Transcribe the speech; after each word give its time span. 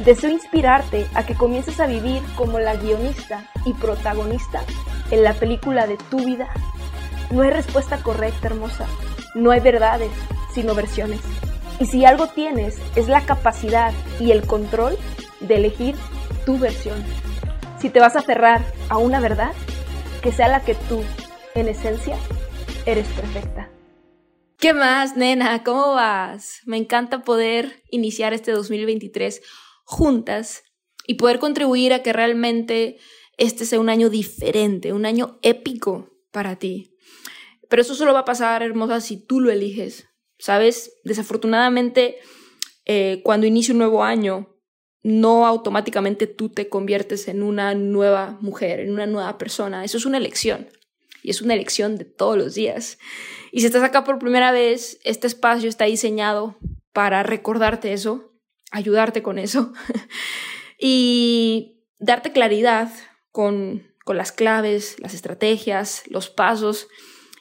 Deseo 0.00 0.30
inspirarte 0.30 1.06
a 1.14 1.24
que 1.24 1.34
comiences 1.34 1.78
a 1.78 1.86
vivir 1.86 2.20
como 2.36 2.58
la 2.58 2.74
guionista 2.76 3.48
y 3.64 3.72
protagonista 3.74 4.62
en 5.10 5.22
la 5.22 5.34
película 5.34 5.86
de 5.86 5.96
tu 5.96 6.18
vida. 6.18 6.48
No 7.30 7.42
hay 7.42 7.50
respuesta 7.50 7.98
correcta, 7.98 8.48
hermosa. 8.48 8.86
No 9.34 9.52
hay 9.52 9.60
verdades, 9.60 10.10
sino 10.52 10.74
versiones. 10.74 11.20
Y 11.78 11.86
si 11.86 12.04
algo 12.04 12.26
tienes, 12.26 12.78
es 12.96 13.08
la 13.08 13.24
capacidad 13.24 13.92
y 14.18 14.32
el 14.32 14.46
control 14.46 14.96
de 15.40 15.56
elegir 15.56 15.94
tu 16.44 16.58
versión. 16.58 17.02
Si 17.80 17.88
te 17.88 18.00
vas 18.00 18.16
a 18.16 18.20
aferrar 18.20 18.64
a 18.88 18.98
una 18.98 19.20
verdad, 19.20 19.52
que 20.22 20.32
sea 20.32 20.48
la 20.48 20.60
que 20.60 20.74
tú, 20.74 21.02
en 21.54 21.68
esencia, 21.68 22.16
eres 22.86 23.06
perfecta. 23.08 23.68
¿Qué 24.58 24.72
más, 24.72 25.16
nena? 25.16 25.62
¿Cómo 25.62 25.94
vas? 25.94 26.62
Me 26.64 26.78
encanta 26.78 27.22
poder 27.22 27.82
iniciar 27.90 28.32
este 28.32 28.52
2023 28.52 29.42
juntas 29.84 30.64
y 31.06 31.14
poder 31.14 31.38
contribuir 31.38 31.92
a 31.92 32.02
que 32.02 32.12
realmente 32.12 32.98
este 33.36 33.64
sea 33.66 33.80
un 33.80 33.88
año 33.88 34.10
diferente, 34.10 34.92
un 34.92 35.06
año 35.06 35.38
épico 35.42 36.10
para 36.30 36.56
ti. 36.56 36.96
Pero 37.68 37.82
eso 37.82 37.94
solo 37.94 38.12
va 38.12 38.20
a 38.20 38.24
pasar, 38.24 38.62
hermosa, 38.62 39.00
si 39.00 39.16
tú 39.16 39.40
lo 39.40 39.50
eliges. 39.50 40.08
¿Sabes? 40.38 41.00
Desafortunadamente, 41.04 42.18
eh, 42.84 43.20
cuando 43.22 43.46
inicia 43.46 43.72
un 43.72 43.78
nuevo 43.78 44.02
año, 44.02 44.54
no 45.02 45.46
automáticamente 45.46 46.26
tú 46.26 46.48
te 46.48 46.68
conviertes 46.68 47.28
en 47.28 47.42
una 47.42 47.74
nueva 47.74 48.38
mujer, 48.40 48.80
en 48.80 48.92
una 48.92 49.06
nueva 49.06 49.38
persona. 49.38 49.84
Eso 49.84 49.98
es 49.98 50.06
una 50.06 50.18
elección. 50.18 50.68
Y 51.22 51.30
es 51.30 51.40
una 51.40 51.54
elección 51.54 51.96
de 51.96 52.04
todos 52.04 52.36
los 52.36 52.54
días. 52.54 52.98
Y 53.52 53.60
si 53.60 53.66
estás 53.66 53.82
acá 53.82 54.04
por 54.04 54.18
primera 54.18 54.50
vez, 54.50 54.98
este 55.04 55.26
espacio 55.26 55.68
está 55.68 55.84
diseñado 55.84 56.56
para 56.92 57.22
recordarte 57.22 57.92
eso, 57.92 58.33
ayudarte 58.74 59.22
con 59.22 59.38
eso 59.38 59.72
y 60.78 61.80
darte 61.98 62.32
claridad 62.32 62.90
con, 63.30 63.86
con 64.04 64.16
las 64.16 64.32
claves, 64.32 64.96
las 64.98 65.14
estrategias, 65.14 66.02
los 66.08 66.28
pasos 66.28 66.88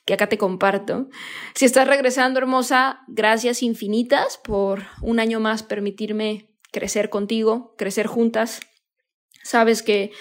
que 0.06 0.14
acá 0.14 0.28
te 0.28 0.38
comparto. 0.38 1.10
Si 1.56 1.66
estás 1.66 1.88
regresando, 1.88 2.40
hermosa, 2.40 3.02
gracias 3.08 3.64
infinitas 3.64 4.38
por 4.38 4.84
un 5.02 5.20
año 5.20 5.40
más 5.40 5.64
permitirme 5.64 6.50
crecer 6.72 7.10
contigo, 7.10 7.74
crecer 7.78 8.08
juntas. 8.08 8.60
Sabes 9.44 9.82
que 9.82 10.12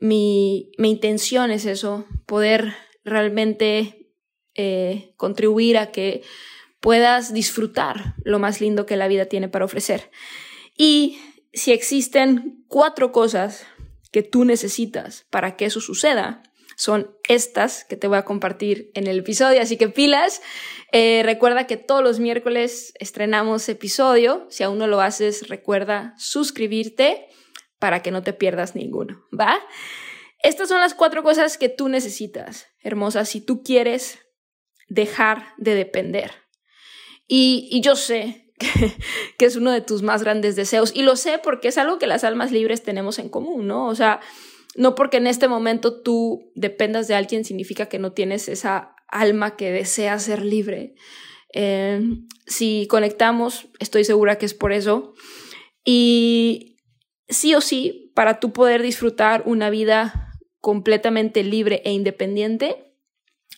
mi, 0.00 0.72
mi 0.78 0.90
intención 0.90 1.50
es 1.50 1.64
eso, 1.64 2.06
poder 2.26 2.74
realmente 3.04 4.12
eh, 4.54 5.14
contribuir 5.16 5.78
a 5.78 5.90
que 5.90 6.22
puedas 6.80 7.32
disfrutar 7.32 8.14
lo 8.24 8.38
más 8.38 8.60
lindo 8.60 8.84
que 8.84 8.96
la 8.96 9.08
vida 9.08 9.26
tiene 9.26 9.48
para 9.48 9.64
ofrecer. 9.64 10.10
Y 10.80 11.20
si 11.52 11.72
existen 11.72 12.64
cuatro 12.66 13.12
cosas 13.12 13.66
que 14.12 14.22
tú 14.22 14.46
necesitas 14.46 15.26
para 15.28 15.54
que 15.54 15.66
eso 15.66 15.82
suceda 15.82 16.42
son 16.74 17.14
estas 17.28 17.84
que 17.84 17.98
te 17.98 18.08
voy 18.08 18.16
a 18.16 18.24
compartir 18.24 18.90
en 18.94 19.06
el 19.06 19.18
episodio. 19.18 19.60
Así 19.60 19.76
que 19.76 19.90
pilas, 19.90 20.40
eh, 20.90 21.20
recuerda 21.22 21.66
que 21.66 21.76
todos 21.76 22.02
los 22.02 22.18
miércoles 22.18 22.94
estrenamos 22.98 23.68
episodio. 23.68 24.46
Si 24.48 24.62
aún 24.62 24.78
no 24.78 24.86
lo 24.86 25.02
haces, 25.02 25.48
recuerda 25.48 26.14
suscribirte 26.16 27.28
para 27.78 28.00
que 28.00 28.10
no 28.10 28.22
te 28.22 28.32
pierdas 28.32 28.74
ninguno, 28.74 29.22
¿va? 29.38 29.60
Estas 30.42 30.70
son 30.70 30.80
las 30.80 30.94
cuatro 30.94 31.22
cosas 31.22 31.58
que 31.58 31.68
tú 31.68 31.90
necesitas, 31.90 32.68
hermosa, 32.82 33.26
si 33.26 33.42
tú 33.42 33.62
quieres 33.62 34.18
dejar 34.88 35.52
de 35.58 35.74
depender. 35.74 36.30
Y, 37.26 37.68
y 37.70 37.82
yo 37.82 37.96
sé 37.96 38.49
que, 39.38 39.46
es 39.46 39.56
uno 39.56 39.72
de 39.72 39.80
tus 39.80 40.02
más 40.02 40.22
grandes 40.22 40.56
deseos. 40.56 40.92
Y 40.94 41.02
lo 41.02 41.16
sé 41.16 41.40
porque 41.42 41.68
es 41.68 41.78
algo 41.78 41.98
que 41.98 42.06
las 42.06 42.24
almas 42.24 42.52
libres 42.52 42.82
tenemos 42.82 43.18
en 43.18 43.28
común, 43.28 43.66
¿no? 43.66 43.86
O 43.86 43.94
sea, 43.94 44.20
no 44.76 44.94
porque 44.94 45.16
en 45.16 45.26
este 45.26 45.48
momento 45.48 46.00
tú 46.02 46.52
dependas 46.54 47.08
de 47.08 47.14
alguien 47.14 47.44
significa 47.44 47.86
que 47.86 47.98
no 47.98 48.12
tienes 48.12 48.48
esa 48.48 48.94
alma 49.08 49.56
que 49.56 49.72
desea 49.72 50.18
ser 50.18 50.44
libre. 50.44 50.94
Eh, 51.52 52.00
si 52.46 52.86
conectamos, 52.88 53.68
estoy 53.78 54.04
segura 54.04 54.38
que 54.38 54.46
es 54.46 54.54
por 54.54 54.72
eso. 54.72 55.14
Y 55.84 56.76
sí 57.28 57.54
o 57.54 57.60
sí, 57.60 58.12
para 58.14 58.40
tú 58.40 58.52
poder 58.52 58.82
disfrutar 58.82 59.42
una 59.46 59.70
vida 59.70 60.38
completamente 60.60 61.42
libre 61.42 61.80
e 61.84 61.92
independiente, 61.92 62.94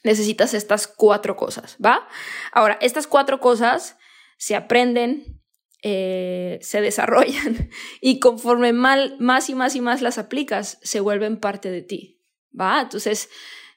necesitas 0.04 0.54
estas 0.54 0.86
cuatro 0.86 1.36
cosas, 1.36 1.76
¿va? 1.84 2.06
Ahora, 2.52 2.78
estas 2.80 3.06
cuatro 3.06 3.40
cosas 3.40 3.96
se 4.42 4.56
aprenden, 4.56 5.40
eh, 5.84 6.58
se 6.62 6.80
desarrollan 6.80 7.70
y 8.00 8.18
conforme 8.18 8.72
mal, 8.72 9.14
más 9.20 9.48
y 9.48 9.54
más 9.54 9.76
y 9.76 9.80
más 9.80 10.02
las 10.02 10.18
aplicas, 10.18 10.80
se 10.82 10.98
vuelven 10.98 11.38
parte 11.38 11.70
de 11.70 11.80
ti, 11.80 12.20
¿va? 12.50 12.80
Entonces, 12.80 13.28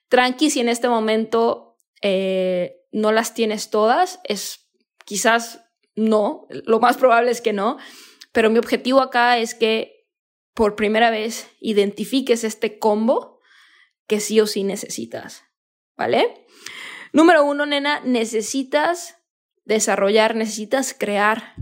tranqui 0.10 0.50
si 0.50 0.62
en 0.62 0.70
este 0.70 0.90
momento 0.90 1.78
eh, 2.02 2.78
no 2.92 3.12
las 3.12 3.36
tienes 3.36 3.70
todas, 3.70 4.20
es 4.24 4.68
quizás 5.06 5.68
no, 5.96 6.48
lo 6.50 6.80
más 6.80 6.98
probable 6.98 7.30
es 7.30 7.42
que 7.42 7.54
no, 7.54 7.78
pero 8.32 8.50
mi 8.50 8.58
objetivo 8.58 9.02
acá 9.02 9.38
es 9.38 9.54
que 9.54 10.08
por 10.56 10.76
primera 10.76 11.12
vez 11.12 11.48
identifiques 11.60 12.44
este 12.44 12.80
combo 12.80 13.40
que 14.08 14.20
sí 14.20 14.42
o 14.42 14.48
sí 14.48 14.64
necesitas, 14.64 15.44
¿vale? 15.96 16.48
Número 17.14 17.46
uno, 17.46 17.68
nena, 17.68 18.00
necesitas 18.00 19.20
desarrollar, 19.66 20.36
necesitas 20.36 20.96
crear 20.98 21.56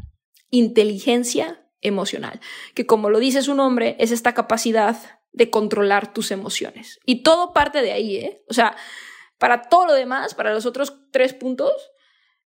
inteligencia 0.50 1.66
emocional, 1.82 2.40
que 2.76 2.86
como 2.86 3.10
lo 3.10 3.20
dice 3.20 3.42
su 3.42 3.56
nombre, 3.56 3.96
es 4.00 4.12
esta 4.12 4.34
capacidad 4.34 4.98
de 5.32 5.50
controlar 5.50 6.14
tus 6.14 6.32
emociones. 6.32 7.00
Y 7.06 7.24
todo 7.24 7.54
parte 7.54 7.82
de 7.82 7.92
ahí, 7.92 8.18
¿eh? 8.18 8.44
O 8.48 8.54
sea, 8.54 8.76
para 9.38 9.64
todo 9.64 9.88
lo 9.88 9.94
demás, 9.94 10.36
para 10.36 10.54
los 10.54 10.66
otros 10.66 10.94
tres 11.12 11.34
puntos, 11.34 11.74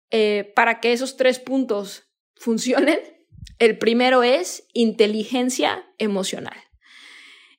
eh, 0.09 0.51
para 0.55 0.79
que 0.79 0.93
esos 0.93 1.17
tres 1.17 1.39
puntos 1.39 2.03
funcionen, 2.35 2.99
el 3.59 3.77
primero 3.77 4.23
es 4.23 4.67
inteligencia 4.73 5.85
emocional. 5.97 6.57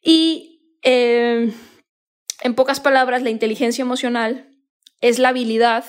Y 0.03 0.77
eh, 0.83 1.53
en 2.43 2.55
pocas 2.55 2.81
palabras, 2.81 3.23
la 3.23 3.31
inteligencia 3.31 3.83
emocional 3.83 4.51
es 5.01 5.19
la 5.19 5.29
habilidad 5.29 5.85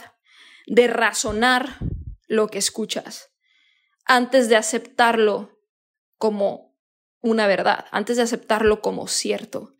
de 0.67 0.87
razonar 0.87 1.77
lo 2.29 2.47
que 2.47 2.59
escuchas 2.59 3.33
antes 4.05 4.47
de 4.47 4.55
aceptarlo 4.55 5.59
como 6.17 6.77
una 7.21 7.47
verdad, 7.47 7.85
antes 7.91 8.17
de 8.17 8.23
aceptarlo 8.23 8.81
como 8.81 9.07
cierto. 9.07 9.75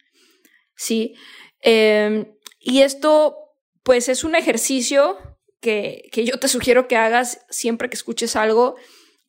¿Sí? 0.75 1.15
Em, 1.61 2.35
y 2.59 2.81
esto, 2.81 3.37
pues, 3.83 4.09
es 4.09 4.23
un 4.23 4.35
ejercicio 4.35 5.17
que, 5.61 6.09
que 6.11 6.25
yo 6.25 6.37
te 6.39 6.47
sugiero 6.47 6.87
que 6.87 6.97
hagas 6.97 7.45
siempre 7.49 7.89
que 7.89 7.95
escuches 7.95 8.35
algo 8.35 8.75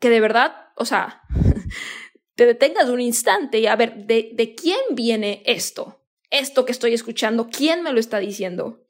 que 0.00 0.10
de 0.10 0.20
verdad, 0.20 0.54
o 0.76 0.84
sea, 0.84 1.22
te 2.34 2.46
detengas 2.46 2.88
un 2.88 3.00
instante 3.00 3.58
y 3.58 3.66
a 3.66 3.76
ver, 3.76 4.06
¿de, 4.06 4.30
¿de 4.34 4.54
quién 4.54 4.80
viene 4.92 5.42
esto? 5.44 6.02
Esto 6.30 6.64
que 6.64 6.72
estoy 6.72 6.94
escuchando, 6.94 7.48
¿quién 7.48 7.82
me 7.82 7.92
lo 7.92 8.00
está 8.00 8.18
diciendo? 8.18 8.80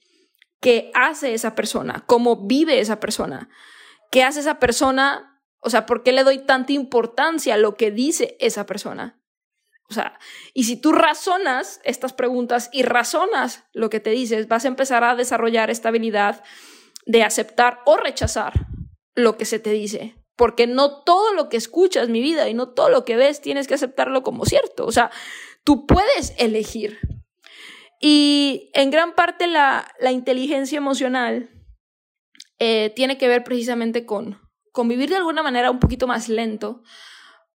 ¿Qué 0.61 0.91
hace 0.95 1.35
esa 1.35 1.55
persona? 1.55 2.05
¿Cómo 2.07 2.47
vive 2.47 2.81
esa 2.81 3.01
persona? 3.01 3.49
¿Qué 4.11 4.25
hace 4.25 4.41
esa 4.41 4.59
persona? 4.59 5.43
O 5.61 5.71
sea, 5.71 5.87
¿por 5.87 6.03
qué 6.03 6.13
le 6.13 6.25
doy 6.25 6.39
tanta 6.39 6.73
importancia 6.73 7.55
a 7.55 7.59
lo 7.59 7.77
que 7.77 7.91
dice 7.91 8.37
esa 8.41 8.67
persona? 8.67 9.21
O 9.89 9.93
sea, 9.93 10.19
y 10.55 10.65
si 10.65 10.77
tú 10.77 10.93
razonas 10.93 11.81
estas 11.85 12.13
preguntas 12.13 12.71
y 12.73 12.85
razonas 12.85 13.65
lo 13.73 13.91
que 13.91 13.99
te 13.99 14.11
dices, 14.11 14.47
vas 14.47 14.65
a 14.65 14.69
empezar 14.69 15.03
a 15.03 15.17
desarrollar 15.17 15.69
esta 15.69 15.89
habilidad 15.89 16.45
de 17.07 17.25
aceptar 17.25 17.81
o 17.87 17.97
rechazar 17.97 18.53
lo 19.15 19.37
que 19.37 19.45
se 19.45 19.59
te 19.59 19.71
dice. 19.71 20.15
Porque 20.37 20.69
no 20.69 21.03
todo 21.03 21.35
lo 21.35 21.49
que 21.49 21.57
escuchas, 21.57 22.09
mi 22.09 22.21
vida, 22.21 22.49
y 22.49 22.55
no 22.55 22.71
todo 22.71 22.89
lo 22.89 23.05
que 23.05 23.17
ves, 23.17 23.41
tienes 23.41 23.67
que 23.67 23.75
aceptarlo 23.75 24.23
como 24.23 24.45
cierto. 24.45 24.87
O 24.87 24.93
sea, 24.93 25.11
tú 25.65 25.87
puedes 25.87 26.35
elegir. 26.39 27.01
Y 28.01 28.71
en 28.75 28.91
gran 28.91 29.15
parte 29.15 29.49
la, 29.49 29.93
la 29.99 30.13
inteligencia 30.13 30.79
emocional 30.79 31.51
eh, 32.61 32.93
tiene 32.95 33.19
que 33.19 33.27
ver 33.27 33.43
precisamente 33.43 34.07
con 34.07 34.39
convivir 34.73 35.09
de 35.11 35.17
alguna 35.17 35.43
manera 35.43 35.71
un 35.71 35.81
poquito 35.81 36.07
más 36.07 36.29
lento 36.29 36.83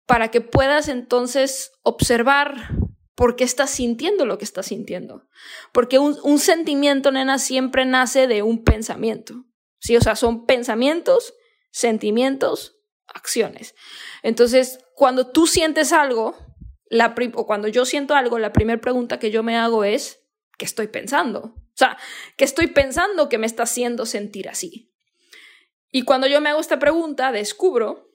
para 0.05 0.31
que 0.31 0.41
puedas 0.41 0.87
entonces 0.87 1.71
observar 1.83 2.69
por 3.15 3.35
qué 3.35 3.43
estás 3.43 3.69
sintiendo 3.69 4.25
lo 4.25 4.37
que 4.37 4.45
estás 4.45 4.67
sintiendo. 4.67 5.27
Porque 5.71 5.99
un, 5.99 6.39
sentimiento, 6.39 7.11
nena, 7.11 7.37
siempre 7.37 7.85
nace 7.85 8.27
de 8.27 8.41
un 8.41 8.63
pensamiento. 8.63 9.45
¿Sí? 9.79 9.95
O 9.97 10.01
sea, 10.01 10.15
son 10.15 10.45
pensamientos, 10.45 11.33
sentimientos, 11.71 12.79
acciones. 13.07 13.75
Entonces, 14.23 14.79
cuando 14.95 15.27
tú 15.31 15.45
sientes 15.45 15.91
algo, 15.91 16.35
o 17.33 17.45
cuando 17.45 17.67
yo 17.67 17.85
siento 17.85 18.15
algo, 18.15 18.39
la 18.39 18.53
primera 18.53 18.79
pregunta 18.79 19.19
que 19.19 19.31
yo 19.31 19.43
me 19.43 19.57
hago 19.57 19.83
es, 19.83 20.21
¿qué 20.57 20.65
estoy 20.65 20.87
pensando? 20.87 21.55
O 21.55 21.75
sea, 21.75 21.97
¿qué 22.37 22.45
estoy 22.45 22.67
pensando 22.67 23.29
que 23.29 23.37
me 23.37 23.47
está 23.47 23.63
haciendo 23.63 24.05
sentir 24.05 24.47
así? 24.47 24.92
Y 25.95 26.01
cuando 26.01 26.25
yo 26.25 26.41
me 26.41 26.49
hago 26.49 26.59
esta 26.59 26.79
pregunta, 26.79 27.31
descubro 27.31 28.09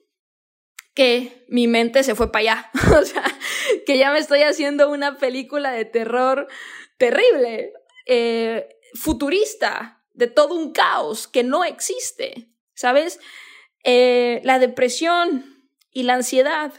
que 0.93 1.45
mi 1.47 1.67
mente 1.67 2.03
se 2.03 2.13
fue 2.13 2.29
para 2.29 2.41
allá. 2.41 2.71
o 3.01 3.05
sea, 3.05 3.23
que 3.85 3.97
ya 3.97 4.11
me 4.11 4.19
estoy 4.19 4.41
haciendo 4.41 4.91
una 4.91 5.17
película 5.17 5.71
de 5.71 5.85
terror 5.85 6.49
terrible, 6.97 7.71
eh, 8.05 8.67
futurista, 8.95 10.03
de 10.11 10.27
todo 10.27 10.55
un 10.55 10.73
caos 10.73 11.29
que 11.29 11.43
no 11.43 11.63
existe. 11.63 12.51
¿Sabes? 12.73 13.21
Eh, 13.85 14.41
la 14.43 14.59
depresión 14.59 15.69
y 15.89 16.03
la 16.03 16.15
ansiedad 16.15 16.73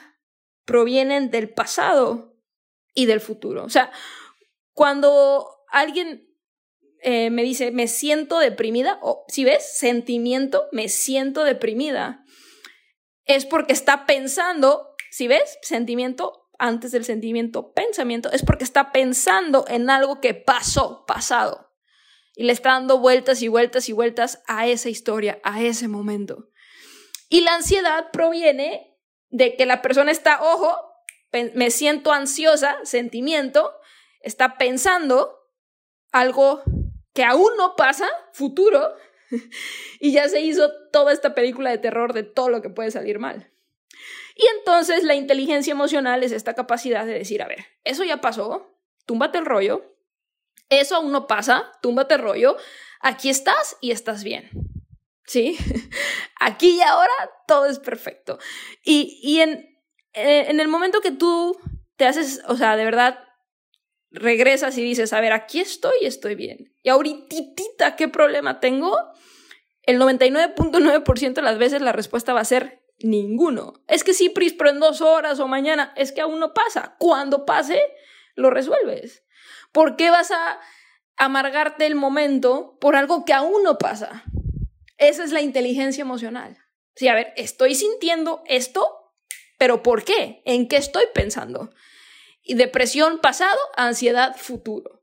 provienen 0.66 1.30
del 1.30 1.48
pasado 1.48 2.36
y 2.92 3.06
del 3.06 3.20
futuro. 3.20 3.64
O 3.64 3.70
sea, 3.70 3.90
cuando 4.74 5.48
alguien 5.70 6.29
eh, 7.02 7.30
me 7.30 7.42
dice, 7.42 7.70
me 7.70 7.88
siento 7.88 8.38
deprimida, 8.38 8.98
o 9.02 9.24
si 9.28 9.44
ves, 9.44 9.78
sentimiento, 9.78 10.68
me 10.72 10.88
siento 10.88 11.44
deprimida, 11.44 12.24
es 13.24 13.46
porque 13.46 13.72
está 13.72 14.06
pensando, 14.06 14.94
si 15.10 15.28
ves, 15.28 15.58
sentimiento, 15.62 16.48
antes 16.58 16.92
del 16.92 17.04
sentimiento, 17.04 17.72
pensamiento, 17.72 18.30
es 18.32 18.44
porque 18.44 18.64
está 18.64 18.92
pensando 18.92 19.64
en 19.68 19.88
algo 19.88 20.20
que 20.20 20.34
pasó, 20.34 21.04
pasado. 21.06 21.72
Y 22.34 22.44
le 22.44 22.52
está 22.52 22.70
dando 22.72 22.98
vueltas 22.98 23.40
y 23.42 23.48
vueltas 23.48 23.88
y 23.88 23.92
vueltas 23.92 24.42
a 24.46 24.66
esa 24.66 24.88
historia, 24.88 25.40
a 25.42 25.62
ese 25.62 25.88
momento. 25.88 26.50
Y 27.28 27.40
la 27.40 27.54
ansiedad 27.54 28.10
proviene 28.12 28.98
de 29.30 29.56
que 29.56 29.64
la 29.64 29.80
persona 29.80 30.10
está, 30.10 30.42
ojo, 30.42 30.76
me 31.32 31.70
siento 31.70 32.12
ansiosa, 32.12 32.76
sentimiento, 32.82 33.72
está 34.20 34.58
pensando 34.58 35.38
algo 36.12 36.62
que 37.12 37.24
aún 37.24 37.50
no 37.56 37.76
pasa, 37.76 38.08
futuro, 38.32 38.94
y 40.00 40.12
ya 40.12 40.28
se 40.28 40.40
hizo 40.40 40.70
toda 40.92 41.12
esta 41.12 41.34
película 41.34 41.70
de 41.70 41.78
terror 41.78 42.12
de 42.12 42.22
todo 42.22 42.48
lo 42.48 42.62
que 42.62 42.70
puede 42.70 42.90
salir 42.90 43.18
mal. 43.18 43.50
Y 44.36 44.46
entonces 44.58 45.04
la 45.04 45.14
inteligencia 45.14 45.72
emocional 45.72 46.22
es 46.22 46.32
esta 46.32 46.54
capacidad 46.54 47.04
de 47.04 47.12
decir, 47.12 47.42
a 47.42 47.48
ver, 47.48 47.66
eso 47.84 48.04
ya 48.04 48.20
pasó, 48.20 48.78
túmbate 49.06 49.38
el 49.38 49.46
rollo, 49.46 49.94
eso 50.68 50.96
aún 50.96 51.12
no 51.12 51.26
pasa, 51.26 51.72
túmbate 51.82 52.14
el 52.14 52.22
rollo, 52.22 52.56
aquí 53.00 53.28
estás 53.28 53.76
y 53.80 53.90
estás 53.90 54.24
bien. 54.24 54.50
¿sí? 55.30 55.56
Aquí 56.40 56.78
y 56.78 56.80
ahora 56.80 57.12
todo 57.46 57.66
es 57.66 57.78
perfecto. 57.78 58.38
Y, 58.82 59.20
y 59.22 59.40
en, 59.40 59.78
eh, 60.12 60.46
en 60.48 60.58
el 60.58 60.66
momento 60.66 61.00
que 61.00 61.12
tú 61.12 61.56
te 61.96 62.06
haces, 62.06 62.42
o 62.48 62.56
sea, 62.56 62.76
de 62.76 62.84
verdad, 62.84 63.20
regresas 64.10 64.76
y 64.78 64.82
dices, 64.82 65.12
a 65.12 65.20
ver, 65.20 65.32
aquí 65.32 65.60
estoy 65.60 65.94
estoy 66.02 66.34
bien. 66.34 66.74
Y 66.82 66.88
ahorita, 66.88 67.96
¿qué 67.96 68.08
problema 68.08 68.60
tengo? 68.60 68.96
El 69.82 70.00
99.9% 70.00 71.34
de 71.34 71.42
las 71.42 71.58
veces 71.58 71.80
la 71.80 71.92
respuesta 71.92 72.32
va 72.32 72.40
a 72.40 72.44
ser 72.44 72.82
ninguno. 72.98 73.74
Es 73.88 74.04
que 74.04 74.14
sí, 74.14 74.28
Pris, 74.28 74.52
pero 74.52 74.70
en 74.70 74.80
dos 74.80 75.00
horas 75.00 75.40
o 75.40 75.48
mañana, 75.48 75.92
es 75.96 76.12
que 76.12 76.20
aún 76.20 76.38
no 76.38 76.52
pasa. 76.52 76.96
Cuando 76.98 77.46
pase, 77.46 77.80
lo 78.34 78.50
resuelves. 78.50 79.24
¿Por 79.72 79.96
qué 79.96 80.10
vas 80.10 80.30
a 80.30 80.60
amargarte 81.16 81.86
el 81.86 81.94
momento 81.94 82.76
por 82.80 82.96
algo 82.96 83.24
que 83.24 83.32
aún 83.32 83.62
no 83.62 83.78
pasa? 83.78 84.24
Esa 84.98 85.24
es 85.24 85.32
la 85.32 85.40
inteligencia 85.40 86.02
emocional. 86.02 86.58
Sí, 86.94 87.08
a 87.08 87.14
ver, 87.14 87.32
estoy 87.36 87.74
sintiendo 87.74 88.42
esto, 88.46 89.14
pero 89.58 89.82
¿por 89.82 90.04
qué? 90.04 90.42
¿En 90.44 90.68
qué 90.68 90.76
estoy 90.76 91.04
pensando? 91.14 91.70
Depresión 92.54 93.20
pasado, 93.20 93.58
ansiedad 93.76 94.36
futuro. 94.36 95.02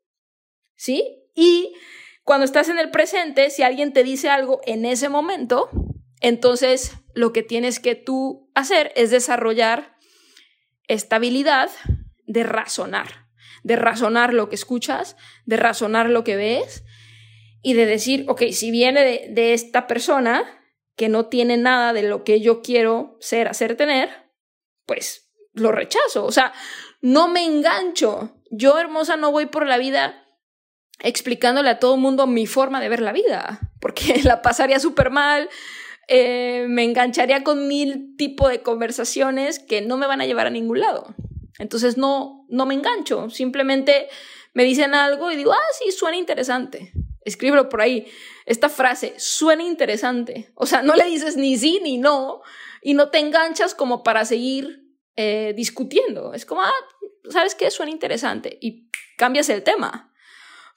¿Sí? 0.75 1.23
Y 1.35 1.73
cuando 2.23 2.45
estás 2.45 2.69
en 2.69 2.79
el 2.79 2.91
presente, 2.91 3.49
si 3.49 3.63
alguien 3.63 3.94
te 3.94 4.03
dice 4.03 4.29
algo 4.29 4.61
en 4.65 4.85
ese 4.85 5.09
momento, 5.09 5.69
entonces 6.19 6.94
lo 7.13 7.33
que 7.33 7.44
tienes 7.44 7.79
que 7.79 7.95
tú 7.95 8.51
hacer 8.53 8.91
es 8.95 9.11
desarrollar 9.11 9.95
estabilidad 10.88 11.69
de 12.25 12.44
razonar, 12.44 13.27
de 13.63 13.75
razonar 13.75 14.33
lo 14.33 14.49
que 14.49 14.55
escuchas, 14.55 15.15
de 15.45 15.57
razonar 15.57 16.09
lo 16.09 16.23
que 16.23 16.35
ves 16.35 16.83
y 17.61 17.73
de 17.73 17.85
decir, 17.85 18.25
ok, 18.27 18.44
si 18.51 18.71
viene 18.71 19.29
de, 19.29 19.53
esta 19.53 19.88
persona 19.88 20.44
que 20.95 21.09
no 21.09 21.27
tiene 21.27 21.57
nada 21.57 21.94
de 21.94 22.03
lo 22.03 22.23
que 22.23 22.41
yo 22.41 22.61
quiero 22.61 23.17
ser, 23.19 23.47
hacer, 23.47 23.75
tener, 23.75 24.09
pues 24.85 25.26
lo 25.59 25.71
rechazo. 25.71 26.25
O 26.25 26.31
sea, 26.31 26.54
no 27.01 27.27
me 27.27 27.45
engancho. 27.45 28.31
Yo, 28.51 28.77
hermosa, 28.80 29.18
no 29.18 29.31
voy 29.31 29.48
por 29.48 29.65
la 29.65 29.77
vida 29.77 30.24
explicándole 31.00 31.69
a 31.69 31.80
todo 31.80 31.95
el 31.95 32.01
mundo 32.01 32.25
mi 32.25 32.48
forma 32.48 32.81
de 32.81 32.89
ver 32.89 33.01
la 33.01 33.12
vida, 33.12 33.59
porque 33.80 34.21
la 34.24 34.42
pasaría 34.42 34.80
súper 34.80 35.12
mal, 35.12 35.50
eh, 36.07 36.65
me 36.69 36.83
engancharía 36.83 37.44
con 37.44 37.68
mil 37.68 38.15
tipos 38.18 38.50
de 38.50 38.62
conversaciones 38.62 39.59
que 39.59 39.81
no 39.81 39.98
me 39.98 40.07
van 40.07 40.21
a 40.21 40.25
llevar 40.25 40.48
a 40.48 40.51
ningún 40.51 40.80
lado. 40.80 41.13
Entonces 41.59 41.98
no, 41.98 42.45
no 42.50 42.65
me 42.65 42.74
engancho, 42.74 43.30
simplemente 43.30 44.07
me 44.54 44.63
dicen 44.63 44.95
algo 44.95 45.31
y 45.31 45.36
digo, 45.36 45.54
ah, 45.54 45.74
sí, 45.80 45.92
suena 45.92 46.18
interesante 46.18 46.94
escríbelo 47.27 47.68
por 47.68 47.81
ahí, 47.81 48.07
esta 48.45 48.69
frase 48.69 49.13
suena 49.18 49.63
interesante. 49.63 50.50
O 50.56 50.65
sea, 50.65 50.81
no 50.81 50.95
le 50.95 51.04
dices 51.06 51.36
ni 51.36 51.57
sí 51.57 51.80
ni 51.83 51.98
no 51.98 52.42
y 52.81 52.94
no 52.94 53.09
te 53.09 53.19
enganchas 53.19 53.75
como 53.75 54.01
para 54.01 54.24
seguir 54.25 54.86
eh, 55.17 55.53
discutiendo. 55.55 56.33
Es 56.33 56.45
como, 56.45 56.61
ah, 56.61 56.71
¿sabes 57.29 57.55
qué? 57.55 57.69
Suena 57.69 57.91
interesante 57.91 58.57
y 58.61 58.89
cambias 59.17 59.49
el 59.49 59.63
tema. 59.63 60.13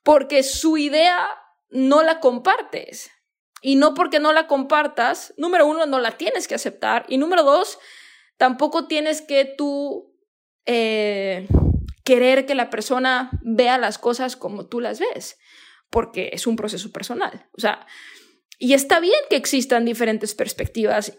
Porque 0.03 0.43
su 0.43 0.77
idea 0.77 1.29
no 1.69 2.03
la 2.03 2.19
compartes. 2.19 3.13
Y 3.63 3.77
no 3.77 3.95
porque 3.95 4.19
no 4.19 4.33
la 4.33 4.47
compartas, 4.47 5.35
número 5.37 5.67
uno, 5.67 5.87
no 5.87 6.01
la 6.01 6.13
tienes 6.13 6.49
que 6.49 6.55
aceptar. 6.57 7.05
Y 7.09 7.19
número 7.19 7.45
dos, 7.45 7.79
tampoco 8.39 8.89
tienes 8.89 9.23
que 9.23 9.45
tú 9.45 10.17
eh, 10.67 11.47
querer 12.05 12.47
que 12.47 12.55
la 12.57 12.71
persona 12.71 13.31
vea 13.43 13.79
las 13.79 13.99
cosas 13.99 14.35
como 14.35 14.67
tú 14.67 14.81
las 14.81 14.99
ves 14.99 15.39
porque 15.91 16.31
es 16.33 16.47
un 16.47 16.57
proceso 16.57 16.91
personal. 16.93 17.49
O 17.53 17.61
sea, 17.61 17.87
y 18.63 18.75
está 18.75 19.01
bien 19.01 19.19
que 19.31 19.37
existan 19.37 19.87
diferentes 19.87 20.35
perspectivas. 20.35 21.19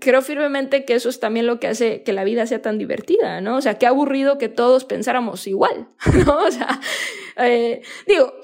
Creo 0.00 0.22
firmemente 0.22 0.84
que 0.84 0.94
eso 0.94 1.08
es 1.08 1.20
también 1.20 1.46
lo 1.46 1.60
que 1.60 1.68
hace 1.68 2.02
que 2.02 2.12
la 2.12 2.24
vida 2.24 2.48
sea 2.48 2.62
tan 2.62 2.78
divertida, 2.78 3.40
¿no? 3.40 3.58
O 3.58 3.60
sea, 3.60 3.78
qué 3.78 3.86
aburrido 3.86 4.38
que 4.38 4.48
todos 4.48 4.84
pensáramos 4.84 5.46
igual, 5.46 5.88
¿no? 6.26 6.38
O 6.38 6.50
sea, 6.50 6.80
eh, 7.36 7.82
digo, 8.08 8.34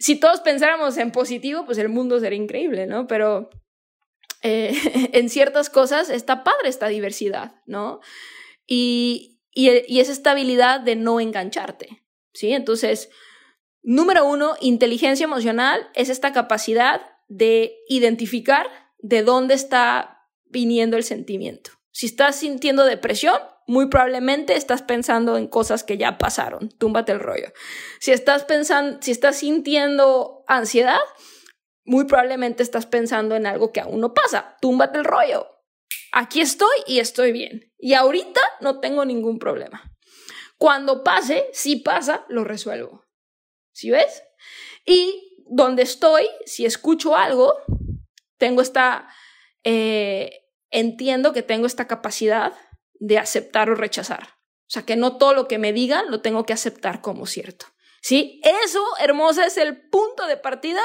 si 0.00 0.16
todos 0.16 0.40
pensáramos 0.40 0.98
en 0.98 1.12
positivo, 1.12 1.64
pues 1.64 1.78
el 1.78 1.90
mundo 1.90 2.18
sería 2.18 2.38
increíble, 2.38 2.88
¿no? 2.88 3.06
Pero 3.06 3.50
eh, 4.42 4.76
en 5.12 5.28
ciertas 5.28 5.70
cosas 5.70 6.10
está 6.10 6.42
padre 6.42 6.70
esta 6.70 6.88
diversidad, 6.88 7.54
¿no? 7.66 8.00
Y, 8.66 9.38
y, 9.52 9.70
y 9.86 10.00
esa 10.00 10.10
estabilidad 10.10 10.80
de 10.80 10.96
no 10.96 11.20
engancharte, 11.20 12.02
¿sí? 12.32 12.52
Entonces, 12.52 13.10
Número 13.84 14.24
uno, 14.24 14.54
inteligencia 14.60 15.24
emocional 15.24 15.90
es 15.94 16.08
esta 16.08 16.32
capacidad 16.32 17.02
de 17.32 17.78
identificar 17.88 18.68
de 18.98 19.22
dónde 19.22 19.54
está 19.54 20.28
viniendo 20.44 20.96
el 20.96 21.04
sentimiento. 21.04 21.70
Si 21.90 22.06
estás 22.06 22.36
sintiendo 22.36 22.84
depresión, 22.84 23.38
muy 23.66 23.88
probablemente 23.88 24.54
estás 24.54 24.82
pensando 24.82 25.38
en 25.38 25.46
cosas 25.46 25.82
que 25.82 25.96
ya 25.96 26.18
pasaron. 26.18 26.68
Túmbate 26.78 27.12
el 27.12 27.20
rollo. 27.20 27.52
Si 28.00 28.12
estás 28.12 28.44
pensando, 28.44 28.98
si 29.00 29.10
estás 29.10 29.36
sintiendo 29.36 30.44
ansiedad, 30.46 31.00
muy 31.84 32.04
probablemente 32.04 32.62
estás 32.62 32.86
pensando 32.86 33.34
en 33.34 33.46
algo 33.46 33.72
que 33.72 33.80
aún 33.80 34.00
no 34.00 34.12
pasa. 34.12 34.56
Túmbate 34.60 34.98
el 34.98 35.04
rollo. 35.04 35.46
Aquí 36.12 36.40
estoy 36.40 36.76
y 36.86 36.98
estoy 36.98 37.32
bien. 37.32 37.72
Y 37.78 37.94
ahorita 37.94 38.40
no 38.60 38.80
tengo 38.80 39.04
ningún 39.04 39.38
problema. 39.38 39.82
Cuando 40.58 41.02
pase, 41.02 41.46
si 41.52 41.76
pasa, 41.76 42.26
lo 42.28 42.44
resuelvo. 42.44 43.06
¿Sí 43.72 43.90
ves? 43.90 44.22
Y 44.84 45.31
donde 45.54 45.82
estoy, 45.82 46.26
si 46.46 46.64
escucho 46.64 47.14
algo, 47.14 47.58
tengo 48.38 48.62
esta, 48.62 49.06
eh, 49.64 50.46
entiendo 50.70 51.34
que 51.34 51.42
tengo 51.42 51.66
esta 51.66 51.86
capacidad 51.86 52.54
de 52.94 53.18
aceptar 53.18 53.68
o 53.68 53.74
rechazar. 53.74 54.22
O 54.62 54.70
sea, 54.72 54.84
que 54.84 54.96
no 54.96 55.18
todo 55.18 55.34
lo 55.34 55.48
que 55.48 55.58
me 55.58 55.74
digan 55.74 56.10
lo 56.10 56.22
tengo 56.22 56.46
que 56.46 56.54
aceptar 56.54 57.02
como 57.02 57.26
cierto. 57.26 57.66
¿Sí? 58.00 58.40
Eso, 58.64 58.82
hermosa, 59.00 59.44
es 59.44 59.58
el 59.58 59.88
punto 59.90 60.26
de 60.26 60.38
partida 60.38 60.80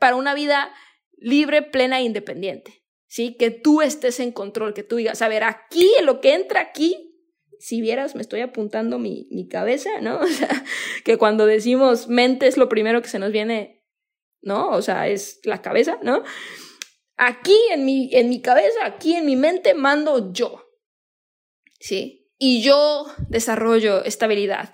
para 0.00 0.16
una 0.16 0.34
vida 0.34 0.74
libre, 1.16 1.62
plena 1.62 2.00
e 2.00 2.02
independiente. 2.02 2.82
¿Sí? 3.06 3.36
Que 3.38 3.52
tú 3.52 3.80
estés 3.80 4.18
en 4.18 4.32
control, 4.32 4.74
que 4.74 4.82
tú 4.82 4.96
digas, 4.96 5.22
a 5.22 5.28
ver, 5.28 5.44
aquí, 5.44 5.88
lo 6.02 6.20
que 6.20 6.34
entra 6.34 6.60
aquí, 6.60 7.14
si 7.60 7.80
vieras, 7.80 8.16
me 8.16 8.22
estoy 8.22 8.40
apuntando 8.40 8.98
mi, 8.98 9.28
mi 9.30 9.46
cabeza, 9.46 10.00
¿no? 10.00 10.18
O 10.20 10.26
sea, 10.26 10.64
que 11.04 11.16
cuando 11.16 11.46
decimos 11.46 12.08
mente 12.08 12.48
es 12.48 12.56
lo 12.56 12.68
primero 12.68 13.00
que 13.00 13.08
se 13.08 13.20
nos 13.20 13.30
viene, 13.30 13.73
¿no? 14.44 14.70
O 14.70 14.82
sea, 14.82 15.08
es 15.08 15.40
la 15.44 15.62
cabeza, 15.62 15.98
¿no? 16.02 16.22
Aquí 17.16 17.56
en 17.70 17.84
mi, 17.84 18.10
en 18.12 18.28
mi 18.28 18.40
cabeza, 18.40 18.84
aquí 18.84 19.14
en 19.14 19.26
mi 19.26 19.36
mente 19.36 19.74
mando 19.74 20.32
yo, 20.32 20.68
¿sí? 21.80 22.30
Y 22.38 22.62
yo 22.62 23.06
desarrollo 23.28 24.04
estabilidad. 24.04 24.72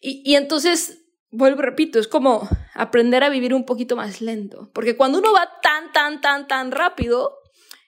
Y, 0.00 0.22
y 0.24 0.36
entonces, 0.36 1.04
vuelvo, 1.30 1.62
repito, 1.62 1.98
es 1.98 2.08
como 2.08 2.48
aprender 2.74 3.24
a 3.24 3.28
vivir 3.28 3.54
un 3.54 3.64
poquito 3.64 3.96
más 3.96 4.20
lento, 4.20 4.70
porque 4.74 4.96
cuando 4.96 5.18
uno 5.18 5.32
va 5.32 5.60
tan, 5.62 5.92
tan, 5.92 6.20
tan, 6.20 6.46
tan 6.48 6.72
rápido, 6.72 7.38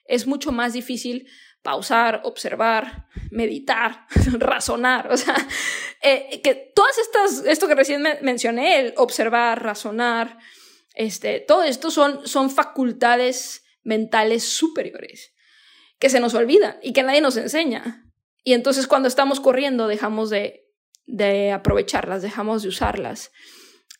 es 0.05 0.27
mucho 0.27 0.51
más 0.51 0.73
difícil 0.73 1.27
pausar, 1.61 2.21
observar, 2.23 3.07
meditar, 3.31 4.05
razonar. 4.39 5.11
O 5.11 5.17
sea, 5.17 5.35
eh, 6.01 6.41
que 6.43 6.55
todas 6.75 6.97
estas, 6.97 7.45
esto 7.45 7.67
que 7.67 7.75
recién 7.75 8.03
mencioné, 8.21 8.93
observar, 8.97 9.63
razonar, 9.63 10.37
este, 10.95 11.39
todo 11.39 11.63
esto 11.63 11.91
son, 11.91 12.27
son 12.27 12.49
facultades 12.49 13.63
mentales 13.83 14.43
superiores 14.43 15.33
que 15.99 16.09
se 16.09 16.19
nos 16.19 16.33
olvidan 16.33 16.77
y 16.81 16.93
que 16.93 17.03
nadie 17.03 17.21
nos 17.21 17.37
enseña. 17.37 18.05
Y 18.43 18.53
entonces 18.53 18.87
cuando 18.87 19.07
estamos 19.07 19.39
corriendo 19.39 19.87
dejamos 19.87 20.29
de, 20.29 20.65
de 21.05 21.51
aprovecharlas, 21.51 22.21
dejamos 22.21 22.63
de 22.63 22.69
usarlas 22.69 23.31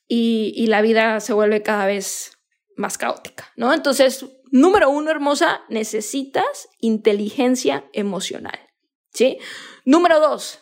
y, 0.07 0.53
y 0.55 0.67
la 0.67 0.81
vida 0.81 1.19
se 1.19 1.33
vuelve 1.33 1.61
cada 1.61 1.85
vez 1.85 2.37
más 2.75 2.97
caótica, 2.97 3.51
¿no? 3.57 3.73
Entonces, 3.73 4.25
número 4.51 4.89
uno, 4.89 5.11
hermosa, 5.11 5.61
necesitas 5.67 6.69
inteligencia 6.79 7.89
emocional, 7.91 8.57
¿sí? 9.13 9.37
Número 9.83 10.21
dos, 10.21 10.61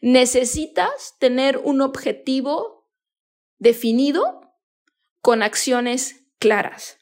necesitas 0.00 1.16
tener 1.18 1.58
un 1.58 1.80
objetivo 1.80 2.88
definido 3.58 4.39
con 5.20 5.42
acciones 5.42 6.24
claras. 6.38 6.98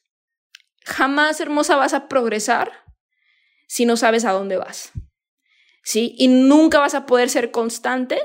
Jamás, 0.85 1.41
hermosa, 1.41 1.77
vas 1.77 1.95
a 1.95 2.09
progresar 2.09 2.73
si 3.67 3.85
no 3.85 3.97
sabes 3.97 4.25
a 4.25 4.33
dónde 4.33 4.57
vas. 4.57 4.93
¿Sí? 5.85 6.15
Y 6.19 6.29
nunca 6.29 6.81
vas 6.81 6.95
a 6.95 7.07
poder 7.07 7.31
ser 7.31 7.51
constante. 7.51 8.21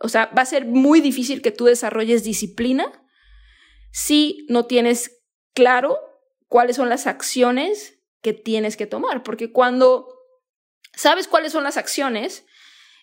O 0.00 0.08
sea, 0.08 0.26
va 0.26 0.42
a 0.42 0.46
ser 0.46 0.64
muy 0.64 1.00
difícil 1.00 1.42
que 1.42 1.52
tú 1.52 1.66
desarrolles 1.66 2.24
disciplina 2.24 3.04
si 3.92 4.46
no 4.48 4.66
tienes 4.66 5.22
claro 5.54 5.98
cuáles 6.48 6.76
son 6.76 6.88
las 6.88 7.06
acciones 7.06 8.00
que 8.22 8.32
tienes 8.32 8.76
que 8.76 8.86
tomar. 8.86 9.22
Porque 9.22 9.52
cuando 9.52 10.08
sabes 10.94 11.28
cuáles 11.28 11.52
son 11.52 11.64
las 11.64 11.76
acciones, 11.76 12.44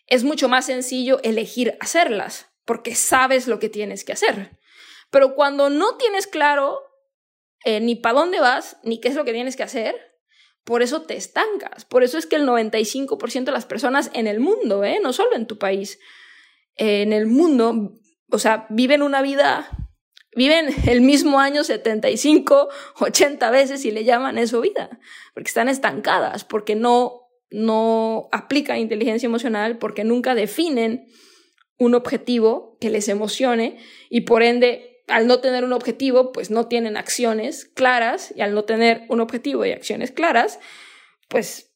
es 0.07 0.23
mucho 0.23 0.49
más 0.49 0.65
sencillo 0.65 1.21
elegir 1.23 1.77
hacerlas, 1.79 2.47
porque 2.65 2.95
sabes 2.95 3.47
lo 3.47 3.59
que 3.59 3.69
tienes 3.69 4.03
que 4.03 4.13
hacer. 4.13 4.59
Pero 5.11 5.35
cuando 5.35 5.69
no 5.69 5.97
tienes 5.97 6.25
claro 6.25 6.79
eh, 7.63 7.79
ni 7.79 7.95
para 7.95 8.19
dónde 8.19 8.39
vas, 8.39 8.77
ni 8.83 8.99
qué 8.99 9.09
es 9.09 9.15
lo 9.15 9.25
que 9.25 9.33
tienes 9.33 9.55
que 9.55 9.63
hacer. 9.63 9.95
Por 10.63 10.81
eso 10.81 11.03
te 11.03 11.15
estancas. 11.15 11.85
Por 11.85 12.03
eso 12.03 12.17
es 12.17 12.25
que 12.25 12.35
el 12.35 12.47
95% 12.47 13.43
de 13.43 13.51
las 13.51 13.65
personas 13.65 14.09
en 14.13 14.27
el 14.27 14.39
mundo, 14.39 14.83
¿eh? 14.83 14.99
no 15.01 15.13
solo 15.13 15.35
en 15.35 15.47
tu 15.47 15.57
país, 15.57 15.99
en 16.75 17.13
el 17.13 17.27
mundo, 17.27 17.93
o 18.31 18.39
sea, 18.39 18.67
viven 18.69 19.01
una 19.01 19.21
vida, 19.21 19.69
viven 20.35 20.69
el 20.87 21.01
mismo 21.01 21.39
año 21.39 21.63
75, 21.63 22.69
80 22.99 23.51
veces 23.51 23.85
y 23.85 23.91
le 23.91 24.03
llaman 24.03 24.37
eso 24.37 24.61
vida, 24.61 24.99
porque 25.33 25.49
están 25.49 25.69
estancadas, 25.69 26.43
porque 26.43 26.75
no, 26.75 27.27
no 27.49 28.29
aplican 28.31 28.77
inteligencia 28.77 29.27
emocional, 29.27 29.77
porque 29.77 30.03
nunca 30.03 30.35
definen 30.35 31.07
un 31.77 31.95
objetivo 31.95 32.77
que 32.79 32.91
les 32.91 33.09
emocione 33.09 33.79
y 34.09 34.21
por 34.21 34.43
ende 34.43 34.90
al 35.11 35.27
no 35.27 35.39
tener 35.39 35.63
un 35.63 35.73
objetivo, 35.73 36.31
pues 36.31 36.49
no 36.49 36.67
tienen 36.67 36.97
acciones 36.97 37.65
claras 37.65 38.33
y 38.35 38.41
al 38.41 38.53
no 38.53 38.63
tener 38.63 39.03
un 39.09 39.21
objetivo 39.21 39.65
y 39.65 39.71
acciones 39.71 40.11
claras, 40.11 40.59
pues 41.27 41.71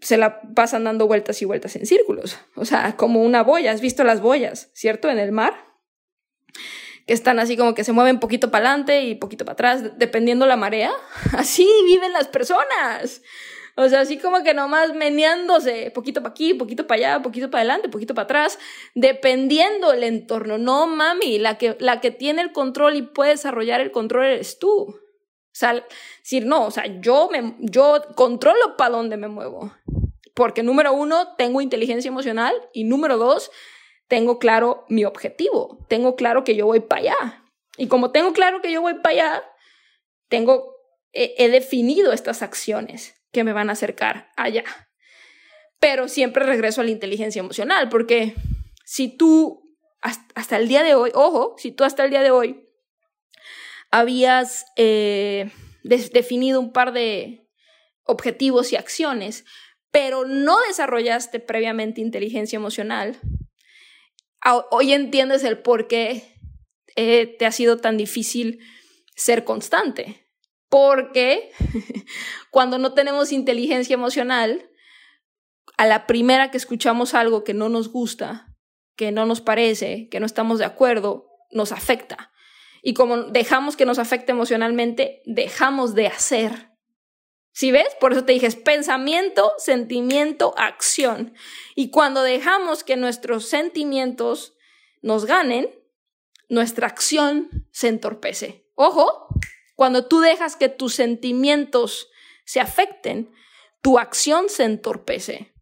se 0.00 0.16
la 0.16 0.40
pasan 0.54 0.84
dando 0.84 1.06
vueltas 1.06 1.40
y 1.42 1.44
vueltas 1.44 1.76
en 1.76 1.86
círculos. 1.86 2.38
O 2.54 2.64
sea, 2.64 2.96
como 2.96 3.22
una 3.22 3.42
boya. 3.42 3.72
¿Has 3.72 3.80
visto 3.80 4.04
las 4.04 4.20
boyas, 4.20 4.70
cierto? 4.74 5.10
En 5.10 5.18
el 5.18 5.32
mar. 5.32 5.54
Que 7.06 7.14
están 7.14 7.38
así 7.38 7.56
como 7.56 7.74
que 7.74 7.84
se 7.84 7.92
mueven 7.92 8.20
poquito 8.20 8.50
para 8.50 8.68
adelante 8.68 9.02
y 9.02 9.14
poquito 9.14 9.44
para 9.44 9.54
atrás, 9.54 9.98
dependiendo 9.98 10.46
la 10.46 10.56
marea. 10.56 10.92
Así 11.32 11.68
viven 11.84 12.12
las 12.12 12.26
personas. 12.28 13.22
O 13.78 13.90
sea, 13.90 14.00
así 14.00 14.16
como 14.16 14.42
que 14.42 14.54
nomás 14.54 14.94
meneándose, 14.94 15.90
poquito 15.90 16.22
para 16.22 16.30
aquí, 16.30 16.54
poquito 16.54 16.86
para 16.86 16.98
allá, 16.98 17.22
poquito 17.22 17.50
para 17.50 17.60
adelante, 17.60 17.90
poquito 17.90 18.14
para 18.14 18.24
atrás, 18.24 18.58
dependiendo 18.94 19.92
el 19.92 20.02
entorno. 20.02 20.56
No, 20.56 20.86
mami, 20.86 21.38
la 21.38 21.58
que, 21.58 21.76
la 21.78 22.00
que 22.00 22.10
tiene 22.10 22.40
el 22.40 22.52
control 22.52 22.96
y 22.96 23.02
puede 23.02 23.32
desarrollar 23.32 23.82
el 23.82 23.90
control 23.90 24.24
eres 24.24 24.58
tú. 24.58 24.72
O 24.72 24.98
sea, 25.52 25.84
decir, 26.20 26.46
no, 26.46 26.64
o 26.64 26.70
sea, 26.70 26.86
yo, 27.00 27.28
me, 27.30 27.54
yo 27.58 28.02
controlo 28.14 28.78
para 28.78 28.96
dónde 28.96 29.18
me 29.18 29.28
muevo. 29.28 29.74
Porque 30.34 30.62
número 30.62 30.94
uno, 30.94 31.34
tengo 31.36 31.60
inteligencia 31.60 32.08
emocional 32.08 32.54
y 32.72 32.84
número 32.84 33.18
dos, 33.18 33.50
tengo 34.08 34.38
claro 34.38 34.86
mi 34.88 35.04
objetivo. 35.04 35.84
Tengo 35.88 36.16
claro 36.16 36.44
que 36.44 36.56
yo 36.56 36.64
voy 36.64 36.80
para 36.80 37.02
allá. 37.02 37.44
Y 37.76 37.88
como 37.88 38.10
tengo 38.10 38.32
claro 38.32 38.62
que 38.62 38.72
yo 38.72 38.80
voy 38.80 38.94
para 38.94 39.10
allá, 39.10 39.44
tengo, 40.28 40.74
he 41.12 41.50
definido 41.50 42.14
estas 42.14 42.40
acciones 42.40 43.15
que 43.32 43.44
me 43.44 43.52
van 43.52 43.70
a 43.70 43.74
acercar 43.74 44.30
allá. 44.36 44.64
Pero 45.78 46.08
siempre 46.08 46.44
regreso 46.44 46.80
a 46.80 46.84
la 46.84 46.90
inteligencia 46.90 47.40
emocional, 47.40 47.88
porque 47.88 48.34
si 48.84 49.16
tú 49.16 49.76
hasta 50.34 50.56
el 50.56 50.68
día 50.68 50.82
de 50.82 50.94
hoy, 50.94 51.10
ojo, 51.14 51.56
si 51.58 51.72
tú 51.72 51.84
hasta 51.84 52.04
el 52.04 52.10
día 52.10 52.22
de 52.22 52.30
hoy 52.30 52.68
habías 53.90 54.66
eh, 54.76 55.50
definido 55.82 56.60
un 56.60 56.72
par 56.72 56.92
de 56.92 57.48
objetivos 58.04 58.72
y 58.72 58.76
acciones, 58.76 59.44
pero 59.90 60.24
no 60.24 60.58
desarrollaste 60.68 61.40
previamente 61.40 62.00
inteligencia 62.00 62.56
emocional, 62.56 63.18
hoy 64.70 64.92
entiendes 64.92 65.42
el 65.44 65.58
por 65.58 65.88
qué 65.88 66.38
eh, 66.94 67.26
te 67.38 67.46
ha 67.46 67.52
sido 67.52 67.78
tan 67.78 67.96
difícil 67.96 68.60
ser 69.16 69.44
constante. 69.44 70.25
Porque 70.68 71.52
cuando 72.50 72.78
no 72.78 72.94
tenemos 72.94 73.32
inteligencia 73.32 73.94
emocional, 73.94 74.70
a 75.76 75.86
la 75.86 76.06
primera 76.06 76.50
que 76.50 76.56
escuchamos 76.56 77.14
algo 77.14 77.44
que 77.44 77.54
no 77.54 77.68
nos 77.68 77.90
gusta, 77.90 78.54
que 78.96 79.12
no 79.12 79.26
nos 79.26 79.40
parece, 79.40 80.08
que 80.08 80.20
no 80.20 80.26
estamos 80.26 80.58
de 80.58 80.64
acuerdo, 80.64 81.28
nos 81.50 81.72
afecta. 81.72 82.32
Y 82.82 82.94
como 82.94 83.16
dejamos 83.24 83.76
que 83.76 83.84
nos 83.84 83.98
afecte 83.98 84.32
emocionalmente, 84.32 85.22
dejamos 85.26 85.94
de 85.94 86.06
hacer. 86.06 86.70
¿Sí 87.52 87.72
ves? 87.72 87.88
Por 88.00 88.12
eso 88.12 88.24
te 88.24 88.32
dije, 88.32 88.50
pensamiento, 88.52 89.52
sentimiento, 89.58 90.54
acción. 90.56 91.34
Y 91.74 91.90
cuando 91.90 92.22
dejamos 92.22 92.84
que 92.84 92.96
nuestros 92.96 93.48
sentimientos 93.48 94.56
nos 95.02 95.24
ganen, 95.24 95.70
nuestra 96.48 96.86
acción 96.86 97.66
se 97.70 97.88
entorpece. 97.88 98.66
Ojo, 98.74 99.28
cuando 99.76 100.06
tú 100.06 100.20
dejas 100.20 100.56
que 100.56 100.68
tus 100.68 100.94
sentimientos 100.94 102.10
se 102.44 102.60
afecten, 102.60 103.30
tu 103.82 103.98
acción 103.98 104.48
se 104.48 104.64
entorpece. 104.64 105.52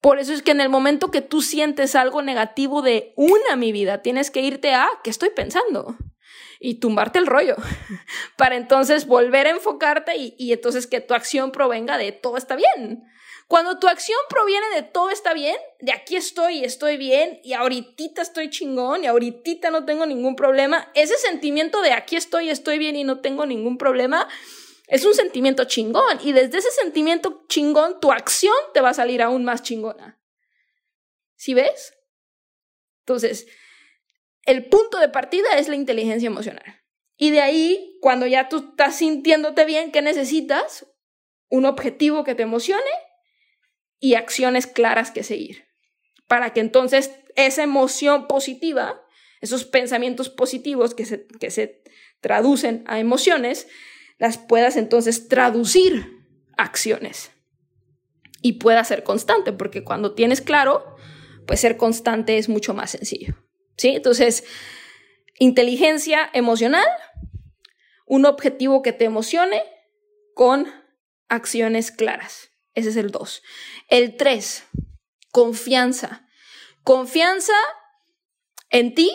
Por 0.00 0.18
eso 0.18 0.32
es 0.32 0.42
que 0.42 0.52
en 0.52 0.60
el 0.60 0.68
momento 0.68 1.10
que 1.10 1.20
tú 1.20 1.42
sientes 1.42 1.94
algo 1.94 2.22
negativo 2.22 2.80
de 2.80 3.12
una 3.16 3.56
mi 3.56 3.70
vida, 3.70 4.02
tienes 4.02 4.30
que 4.30 4.40
irte 4.40 4.74
a 4.74 4.88
qué 5.04 5.10
estoy 5.10 5.30
pensando 5.30 5.96
y 6.58 6.80
tumbarte 6.80 7.18
el 7.18 7.26
rollo 7.26 7.56
para 8.36 8.56
entonces 8.56 9.06
volver 9.06 9.46
a 9.46 9.50
enfocarte 9.50 10.16
y, 10.16 10.34
y 10.38 10.52
entonces 10.52 10.86
que 10.86 11.00
tu 11.00 11.14
acción 11.14 11.52
provenga 11.52 11.98
de 11.98 12.12
todo 12.12 12.36
está 12.36 12.56
bien. 12.56 13.04
Cuando 13.48 13.78
tu 13.78 13.86
acción 13.86 14.18
proviene 14.28 14.66
de 14.74 14.82
todo 14.82 15.10
está 15.10 15.34
bien, 15.34 15.56
de 15.80 15.92
aquí 15.92 16.16
estoy 16.16 16.58
y 16.58 16.64
estoy 16.64 16.96
bien 16.96 17.40
y 17.42 17.52
ahorita 17.52 18.22
estoy 18.22 18.50
chingón 18.50 19.04
y 19.04 19.06
ahorita 19.06 19.70
no 19.70 19.84
tengo 19.84 20.06
ningún 20.06 20.36
problema, 20.36 20.90
ese 20.94 21.16
sentimiento 21.18 21.82
de 21.82 21.92
aquí 21.92 22.16
estoy 22.16 22.48
estoy 22.48 22.78
bien 22.78 22.96
y 22.96 23.04
no 23.04 23.20
tengo 23.20 23.44
ningún 23.44 23.78
problema 23.78 24.28
es 24.92 25.06
un 25.06 25.14
sentimiento 25.14 25.64
chingón 25.64 26.18
y 26.22 26.32
desde 26.32 26.58
ese 26.58 26.70
sentimiento 26.70 27.46
chingón 27.48 27.98
tu 27.98 28.12
acción 28.12 28.54
te 28.74 28.82
va 28.82 28.90
a 28.90 28.94
salir 28.94 29.22
aún 29.22 29.42
más 29.42 29.62
chingona. 29.62 30.20
¿Sí 31.34 31.54
ves? 31.54 31.94
Entonces, 33.00 33.46
el 34.44 34.68
punto 34.68 34.98
de 34.98 35.08
partida 35.08 35.56
es 35.56 35.68
la 35.68 35.76
inteligencia 35.76 36.26
emocional. 36.26 36.84
Y 37.16 37.30
de 37.30 37.40
ahí, 37.40 37.96
cuando 38.02 38.26
ya 38.26 38.50
tú 38.50 38.70
estás 38.70 38.96
sintiéndote 38.96 39.64
bien, 39.64 39.92
¿qué 39.92 40.02
necesitas? 40.02 40.86
Un 41.48 41.64
objetivo 41.64 42.22
que 42.22 42.34
te 42.34 42.42
emocione 42.42 42.82
y 44.02 44.16
acciones 44.16 44.66
claras 44.66 45.12
que 45.12 45.22
seguir. 45.22 45.64
Para 46.26 46.52
que 46.52 46.58
entonces 46.58 47.12
esa 47.36 47.62
emoción 47.62 48.26
positiva, 48.26 49.00
esos 49.40 49.64
pensamientos 49.64 50.28
positivos 50.28 50.92
que 50.92 51.06
se, 51.06 51.26
que 51.38 51.52
se 51.52 51.84
traducen 52.20 52.82
a 52.88 52.98
emociones, 52.98 53.68
las 54.18 54.38
puedas 54.38 54.76
entonces 54.76 55.28
traducir 55.28 56.26
a 56.58 56.64
acciones. 56.64 57.30
y 58.44 58.54
pueda 58.54 58.82
ser 58.82 59.04
constante, 59.04 59.52
porque 59.52 59.84
cuando 59.84 60.16
tienes 60.16 60.40
claro, 60.40 60.96
pues 61.46 61.60
ser 61.60 61.76
constante 61.76 62.38
es 62.38 62.48
mucho 62.48 62.74
más 62.74 62.90
sencillo. 62.90 63.36
¿Sí? 63.76 63.90
Entonces, 63.90 64.42
inteligencia 65.38 66.28
emocional, 66.32 66.88
un 68.04 68.26
objetivo 68.26 68.82
que 68.82 68.92
te 68.92 69.04
emocione 69.04 69.62
con 70.34 70.66
acciones 71.28 71.92
claras. 71.92 72.51
Ese 72.74 72.90
es 72.90 72.96
el 72.96 73.10
2. 73.10 73.42
El 73.88 74.16
3, 74.16 74.64
confianza. 75.30 76.26
Confianza 76.84 77.54
en 78.70 78.94
ti, 78.94 79.10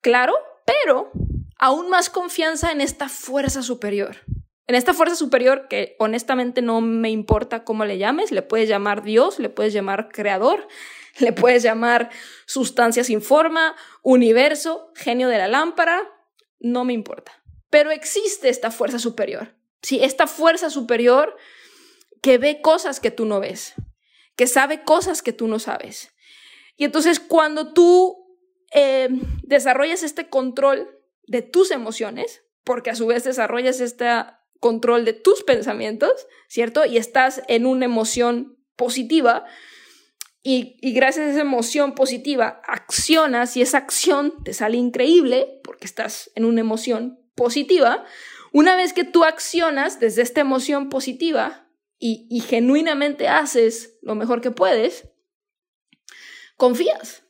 claro, 0.00 0.34
pero 0.64 1.10
aún 1.58 1.90
más 1.90 2.10
confianza 2.10 2.72
en 2.72 2.80
esta 2.80 3.08
fuerza 3.08 3.62
superior. 3.62 4.18
En 4.66 4.76
esta 4.76 4.94
fuerza 4.94 5.16
superior 5.16 5.66
que 5.68 5.96
honestamente 5.98 6.62
no 6.62 6.80
me 6.80 7.10
importa 7.10 7.64
cómo 7.64 7.84
le 7.84 7.98
llames, 7.98 8.30
le 8.30 8.42
puedes 8.42 8.68
llamar 8.68 9.02
Dios, 9.02 9.40
le 9.40 9.48
puedes 9.48 9.72
llamar 9.72 10.10
creador, 10.12 10.68
le 11.18 11.32
puedes 11.32 11.64
llamar 11.64 12.10
sustancia 12.46 13.02
sin 13.02 13.20
forma, 13.20 13.74
universo, 14.02 14.92
genio 14.94 15.28
de 15.28 15.38
la 15.38 15.48
lámpara, 15.48 16.00
no 16.60 16.84
me 16.84 16.92
importa. 16.92 17.32
Pero 17.68 17.90
existe 17.90 18.48
esta 18.48 18.70
fuerza 18.70 18.98
superior. 18.98 19.56
Sí, 19.82 20.02
esta 20.02 20.26
fuerza 20.26 20.70
superior 20.70 21.36
que 22.20 22.38
ve 22.38 22.60
cosas 22.60 23.00
que 23.00 23.10
tú 23.10 23.24
no 23.24 23.40
ves, 23.40 23.74
que 24.36 24.46
sabe 24.46 24.84
cosas 24.84 25.22
que 25.22 25.32
tú 25.32 25.48
no 25.48 25.58
sabes. 25.58 26.12
Y 26.76 26.84
entonces 26.84 27.20
cuando 27.20 27.72
tú 27.72 28.38
eh, 28.72 29.08
desarrollas 29.42 30.02
este 30.02 30.28
control 30.28 30.88
de 31.26 31.42
tus 31.42 31.70
emociones, 31.70 32.42
porque 32.64 32.90
a 32.90 32.94
su 32.94 33.06
vez 33.06 33.24
desarrollas 33.24 33.80
este 33.80 34.06
control 34.60 35.04
de 35.04 35.12
tus 35.12 35.42
pensamientos, 35.42 36.26
¿cierto? 36.48 36.84
Y 36.84 36.98
estás 36.98 37.42
en 37.48 37.66
una 37.66 37.86
emoción 37.86 38.58
positiva, 38.76 39.44
y, 40.42 40.78
y, 40.80 40.94
gracias 40.94 41.26
a 41.26 41.30
esa 41.32 41.40
emoción 41.42 41.94
positiva 41.94 42.62
accionas 42.66 43.58
y 43.58 43.62
esa 43.62 43.76
acción 43.76 44.42
te 44.42 44.54
sale 44.54 44.78
increíble 44.78 45.60
porque 45.62 45.84
estás 45.84 46.30
en 46.34 46.46
una 46.46 46.62
emoción 46.62 47.20
positiva. 47.34 48.06
Una 48.50 48.74
vez 48.74 48.94
que 48.94 49.04
tú 49.04 49.24
accionas 49.24 50.00
desde 50.00 50.22
esta 50.22 50.40
emoción 50.40 50.88
positiva 50.88 51.69
y, 52.00 52.40
genuinamente 52.40 53.28
haces 53.28 53.98
lo 54.00 54.14
mejor 54.14 54.40
que 54.40 54.50
puedes, 54.50 55.08
confías. 56.56 57.22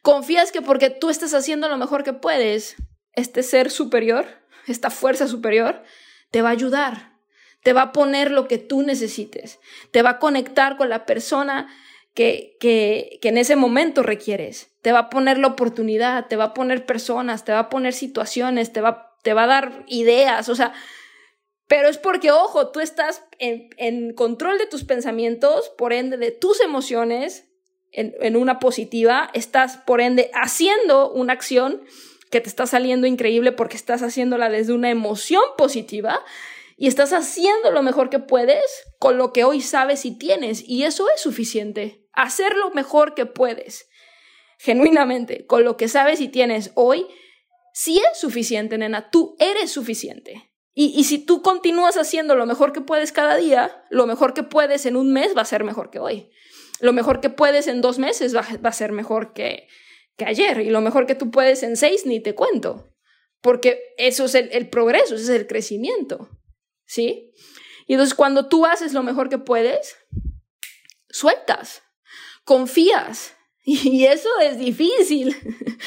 Confías 0.00 0.52
que 0.52 0.62
porque 0.62 0.90
tú 0.90 1.10
estás 1.10 1.34
haciendo 1.34 1.68
lo 1.68 1.76
mejor 1.76 2.04
que 2.04 2.12
puedes, 2.12 2.76
este 3.14 3.42
ser 3.42 3.68
superior, 3.70 4.26
esta 4.68 4.90
fuerza 4.90 5.26
superior, 5.26 5.82
te 6.30 6.40
va 6.40 6.50
a 6.50 6.52
ayudar, 6.52 7.18
te 7.64 7.72
va 7.72 7.82
a 7.82 7.92
poner 7.92 8.30
lo 8.30 8.46
que 8.46 8.58
tú 8.58 8.82
necesites, 8.82 9.58
te 9.90 10.02
va 10.02 10.10
a 10.10 10.18
conectar 10.20 10.76
con 10.76 10.88
la 10.88 11.04
persona 11.04 11.68
que, 12.14 12.56
que, 12.60 13.18
que, 13.20 13.28
en 13.28 13.38
ese 13.38 13.56
momento 13.56 14.04
requieres. 14.04 14.70
Te 14.82 14.92
va 14.92 15.00
a 15.00 15.10
poner 15.10 15.38
la 15.38 15.48
oportunidad, 15.48 16.28
te 16.28 16.36
va 16.36 16.44
a 16.44 16.54
poner 16.54 16.86
personas, 16.86 17.44
te 17.44 17.52
va 17.52 17.58
a 17.58 17.68
poner 17.68 17.92
situaciones, 17.92 18.72
te 18.72 18.80
va, 18.80 19.16
te 19.22 19.34
va 19.34 19.42
a 19.42 19.48
dar 19.48 19.84
ideas, 19.88 20.48
o 20.48 20.54
sea, 20.54 20.72
pero 21.68 21.88
es 21.88 21.98
porque, 21.98 22.30
ojo, 22.30 22.68
tú 22.68 22.80
estás 22.80 23.24
en, 23.38 24.14
control 24.14 24.58
de 24.58 24.66
tus 24.66 24.84
pensamientos, 24.84 25.70
por 25.76 25.92
ende 25.92 26.16
de 26.16 26.30
tus 26.30 26.60
emociones, 26.60 27.48
en, 27.92 28.14
en 28.20 28.36
una 28.36 28.58
positiva, 28.58 29.30
estás, 29.32 29.78
por 29.78 30.00
ende, 30.00 30.30
haciendo 30.34 31.10
una 31.10 31.32
acción 31.32 31.82
que 32.30 32.40
te 32.40 32.48
está 32.48 32.66
saliendo 32.66 33.06
increíble 33.06 33.52
porque 33.52 33.76
estás 33.76 34.02
haciéndola 34.02 34.48
desde 34.50 34.72
una 34.72 34.90
emoción 34.90 35.42
positiva 35.56 36.24
y 36.76 36.88
estás 36.88 37.12
haciendo 37.12 37.70
lo 37.70 37.82
mejor 37.82 38.10
que 38.10 38.18
puedes 38.18 38.64
con 38.98 39.16
lo 39.16 39.32
que 39.32 39.44
hoy 39.44 39.62
sabes 39.62 40.04
y 40.04 40.16
tienes. 40.16 40.62
Y 40.66 40.84
eso 40.84 41.06
es 41.14 41.20
suficiente. 41.20 42.06
Hacer 42.12 42.54
lo 42.54 42.70
mejor 42.70 43.14
que 43.14 43.26
puedes, 43.26 43.88
genuinamente, 44.58 45.46
con 45.46 45.64
lo 45.64 45.76
que 45.76 45.88
sabes 45.88 46.20
y 46.20 46.28
tienes 46.28 46.72
hoy, 46.74 47.06
sí 47.72 47.98
es 47.98 48.18
suficiente, 48.18 48.76
nena. 48.76 49.10
Tú 49.10 49.36
eres 49.38 49.70
suficiente. 49.70 50.50
Y, 50.78 50.92
y 50.94 51.04
si 51.04 51.18
tú 51.18 51.40
continúas 51.40 51.96
haciendo 51.96 52.36
lo 52.36 52.44
mejor 52.44 52.72
que 52.72 52.82
puedes 52.82 53.10
cada 53.10 53.36
día, 53.36 53.82
lo 53.88 54.06
mejor 54.06 54.34
que 54.34 54.42
puedes 54.42 54.84
en 54.84 54.94
un 54.94 55.12
mes 55.12 55.36
va 55.36 55.40
a 55.40 55.46
ser 55.46 55.64
mejor 55.64 55.90
que 55.90 55.98
hoy. 55.98 56.30
Lo 56.80 56.92
mejor 56.92 57.20
que 57.20 57.30
puedes 57.30 57.66
en 57.66 57.80
dos 57.80 57.98
meses 57.98 58.36
va, 58.36 58.40
a 58.40 58.72
ser 58.72 58.92
mejor 58.92 59.32
que, 59.32 59.68
que 60.16 60.26
ayer. 60.26 60.60
Y 60.60 60.70
lo 60.70 60.82
mejor 60.82 61.06
que 61.06 61.14
tú 61.14 61.30
puedes 61.30 61.62
en 61.62 61.76
seis, 61.76 62.04
ni 62.04 62.20
te 62.20 62.34
cuento. 62.34 62.92
Porque 63.40 63.80
eso 63.96 64.26
es 64.26 64.34
el, 64.34 64.50
el 64.52 64.68
progreso, 64.68 65.14
ese 65.14 65.24
es 65.24 65.30
el 65.30 65.46
crecimiento. 65.46 66.28
¿sí? 66.86 67.32
Y 67.86 67.94
entonces 67.94 68.14
cuando 68.14 68.48
tú 68.48 68.64
haces 68.64 68.92
lo 68.92 69.02
mejor 69.02 69.28
que 69.28 69.38
puedes, 69.38 69.96
sueltas, 71.10 71.82
confías. 72.44 73.34
Y 73.68 74.04
eso 74.04 74.28
es 74.40 74.58
difícil. 74.58 75.36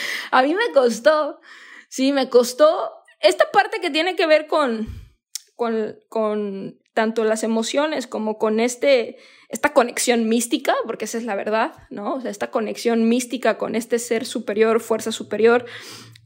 A 0.32 0.43
mí 0.43 0.54
me 0.54 0.73
costó, 0.73 1.39
sí, 1.88 2.12
me 2.12 2.30
costó 2.30 2.91
esta 3.19 3.51
parte 3.51 3.79
que 3.82 3.89
tiene 3.89 4.15
que 4.15 4.27
ver 4.27 4.47
con, 4.47 4.88
con, 5.55 5.97
con 6.10 6.79
tanto 6.93 7.23
las 7.23 7.43
emociones 7.43 8.08
como 8.08 8.38
con 8.38 8.60
este, 8.60 9.17
esta 9.49 9.73
conexión 9.73 10.27
mística, 10.27 10.75
porque 10.86 11.05
esa 11.05 11.17
es 11.17 11.25
la 11.25 11.36
verdad, 11.36 11.73
¿no? 11.89 12.15
O 12.15 12.21
sea, 12.21 12.32
esta 12.32 12.51
conexión 12.51 13.08
mística 13.08 13.58
con 13.58 13.75
este 13.75 13.99
ser 13.99 14.25
superior, 14.25 14.79
fuerza 14.79 15.12
superior, 15.12 15.65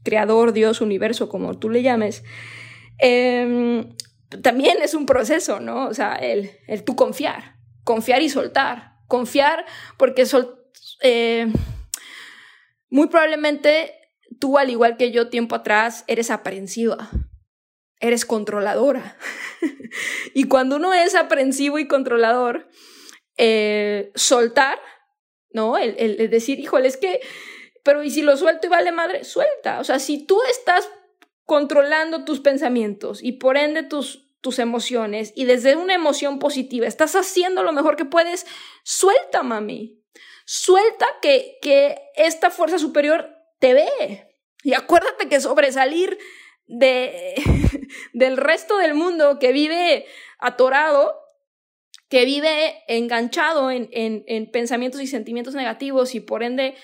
creador, 0.02 0.52
Dios, 0.52 0.80
universo, 0.80 1.28
como 1.28 1.58
tú 1.58 1.70
le 1.70 1.82
llames. 1.82 2.22
Eh, 3.00 3.86
también 4.42 4.78
es 4.82 4.94
un 4.94 5.06
proceso, 5.06 5.60
¿no? 5.60 5.86
O 5.86 5.94
sea, 5.94 6.16
el, 6.16 6.50
el 6.66 6.84
tú 6.84 6.96
confiar, 6.96 7.56
confiar 7.84 8.22
y 8.22 8.28
soltar, 8.28 8.94
confiar 9.06 9.64
porque 9.96 10.26
sol, 10.26 10.64
eh, 11.02 11.46
muy 12.90 13.08
probablemente 13.08 13.94
tú, 14.40 14.58
al 14.58 14.70
igual 14.70 14.96
que 14.96 15.10
yo 15.10 15.28
tiempo 15.28 15.54
atrás, 15.56 16.04
eres 16.06 16.30
aprensiva, 16.30 17.10
eres 18.00 18.24
controladora. 18.24 19.16
y 20.34 20.44
cuando 20.44 20.76
uno 20.76 20.92
es 20.92 21.14
aprensivo 21.14 21.78
y 21.78 21.88
controlador, 21.88 22.68
eh, 23.36 24.12
soltar, 24.14 24.78
¿no? 25.50 25.78
El, 25.78 26.30
decir, 26.30 26.60
híjole, 26.60 26.88
es 26.88 26.96
que, 26.96 27.20
pero 27.82 28.02
¿y 28.02 28.10
si 28.10 28.22
lo 28.22 28.36
suelto 28.36 28.66
y 28.66 28.70
vale 28.70 28.92
madre? 28.92 29.24
Suelta. 29.24 29.80
O 29.80 29.84
sea, 29.84 29.98
si 29.98 30.26
tú 30.26 30.40
estás 30.50 30.88
controlando 31.44 32.24
tus 32.24 32.40
pensamientos 32.40 33.22
y 33.22 33.32
por 33.32 33.56
ende 33.56 33.82
tus, 33.82 34.30
tus 34.40 34.58
emociones 34.58 35.32
y 35.34 35.44
desde 35.44 35.76
una 35.76 35.94
emoción 35.94 36.38
positiva 36.38 36.86
estás 36.86 37.14
haciendo 37.16 37.62
lo 37.62 37.72
mejor 37.72 37.96
que 37.96 38.04
puedes, 38.04 38.46
suelta, 38.82 39.42
mami. 39.42 40.00
Suelta 40.46 41.06
que, 41.22 41.58
que 41.62 41.96
esta 42.16 42.50
fuerza 42.50 42.78
superior 42.78 43.33
te 43.64 43.72
ve. 43.72 44.28
Y 44.62 44.74
acuérdate 44.74 45.26
que 45.26 45.40
sobresalir 45.40 46.18
de, 46.66 47.34
del 48.12 48.36
resto 48.36 48.76
del 48.76 48.92
mundo 48.92 49.38
que 49.38 49.52
vive 49.52 50.04
atorado, 50.38 51.18
que 52.10 52.26
vive 52.26 52.82
enganchado 52.88 53.70
en, 53.70 53.88
en, 53.92 54.22
en 54.26 54.50
pensamientos 54.50 55.00
y 55.00 55.06
sentimientos 55.06 55.54
negativos 55.54 56.14
y 56.14 56.20
por 56.20 56.42
ende 56.42 56.74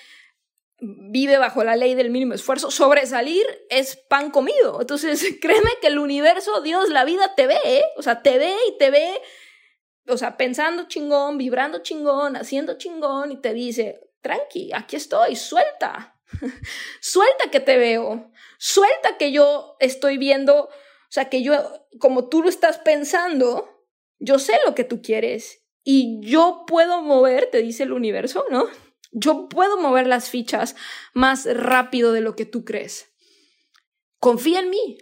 vive 0.79 1.37
bajo 1.37 1.63
la 1.63 1.75
ley 1.75 1.93
del 1.93 2.09
mínimo 2.09 2.33
esfuerzo, 2.33 2.71
sobresalir 2.71 3.45
es 3.69 3.95
pan 3.95 4.31
comido. 4.31 4.81
Entonces, 4.81 5.23
créeme 5.39 5.69
que 5.81 5.87
el 5.87 5.99
universo, 5.99 6.61
Dios, 6.61 6.89
la 6.89 7.05
vida 7.05 7.35
te 7.35 7.45
ve, 7.45 7.59
¿eh? 7.63 7.83
o 7.95 8.01
sea, 8.01 8.23
te 8.23 8.39
ve 8.39 8.55
y 8.69 8.77
te 8.79 8.89
ve, 8.89 9.21
o 10.07 10.17
sea, 10.17 10.35
pensando 10.35 10.87
chingón, 10.87 11.37
vibrando 11.37 11.83
chingón, 11.83 12.35
haciendo 12.37 12.79
chingón 12.79 13.33
y 13.33 13.39
te 13.39 13.53
dice, 13.53 13.99
tranqui, 14.21 14.71
aquí 14.73 14.95
estoy, 14.95 15.35
suelta, 15.35 16.17
suelta 16.99 17.51
que 17.51 17.59
te 17.59 17.77
veo, 17.77 18.31
suelta 18.57 19.17
que 19.17 19.31
yo 19.31 19.75
estoy 19.79 20.17
viendo, 20.17 20.63
o 20.63 20.69
sea, 21.09 21.29
que 21.29 21.43
yo, 21.43 21.53
como 21.99 22.29
tú 22.29 22.41
lo 22.43 22.49
estás 22.49 22.77
pensando, 22.79 23.85
yo 24.19 24.39
sé 24.39 24.53
lo 24.65 24.75
que 24.75 24.83
tú 24.83 25.01
quieres 25.01 25.63
y 25.83 26.19
yo 26.21 26.65
puedo 26.67 27.01
mover, 27.01 27.49
te 27.51 27.61
dice 27.61 27.83
el 27.83 27.91
universo, 27.91 28.45
¿no? 28.51 28.67
Yo 29.11 29.49
puedo 29.49 29.77
mover 29.77 30.07
las 30.07 30.29
fichas 30.29 30.75
más 31.13 31.45
rápido 31.45 32.13
de 32.13 32.21
lo 32.21 32.35
que 32.35 32.45
tú 32.45 32.63
crees. 32.63 33.09
Confía 34.19 34.59
en 34.59 34.69
mí. 34.69 34.97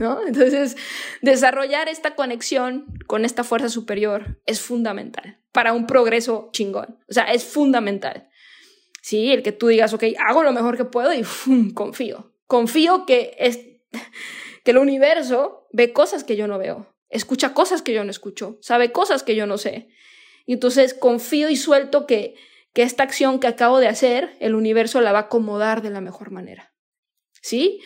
¿No? 0.00 0.26
Entonces, 0.26 0.76
desarrollar 1.22 1.88
esta 1.88 2.16
conexión 2.16 2.98
con 3.06 3.24
esta 3.24 3.44
fuerza 3.44 3.68
superior 3.68 4.40
es 4.44 4.60
fundamental 4.60 5.40
para 5.52 5.72
un 5.72 5.86
progreso 5.86 6.50
chingón. 6.52 6.98
O 7.08 7.12
sea, 7.12 7.32
es 7.32 7.44
fundamental. 7.44 8.28
Sí, 9.04 9.32
el 9.32 9.42
que 9.42 9.52
tú 9.52 9.66
digas, 9.68 9.92
ok, 9.92 10.02
hago 10.26 10.42
lo 10.42 10.52
mejor 10.52 10.78
que 10.78 10.86
puedo 10.86 11.12
y 11.12 11.22
confío. 11.74 12.32
Confío 12.46 13.04
que, 13.04 13.36
es, 13.38 13.58
que 14.64 14.70
el 14.70 14.78
universo 14.78 15.68
ve 15.72 15.92
cosas 15.92 16.24
que 16.24 16.36
yo 16.36 16.46
no 16.46 16.56
veo, 16.58 16.96
escucha 17.10 17.52
cosas 17.52 17.82
que 17.82 17.92
yo 17.92 18.02
no 18.02 18.10
escucho, 18.10 18.56
sabe 18.62 18.92
cosas 18.92 19.22
que 19.22 19.36
yo 19.36 19.46
no 19.46 19.58
sé. 19.58 19.90
Y 20.46 20.54
entonces 20.54 20.94
confío 20.94 21.50
y 21.50 21.56
suelto 21.56 22.06
que, 22.06 22.36
que 22.72 22.80
esta 22.80 23.02
acción 23.02 23.40
que 23.40 23.46
acabo 23.46 23.78
de 23.78 23.88
hacer, 23.88 24.38
el 24.40 24.54
universo 24.54 25.02
la 25.02 25.12
va 25.12 25.18
a 25.18 25.22
acomodar 25.22 25.82
de 25.82 25.90
la 25.90 26.00
mejor 26.00 26.30
manera. 26.30 26.72
¿Sí? 27.42 27.82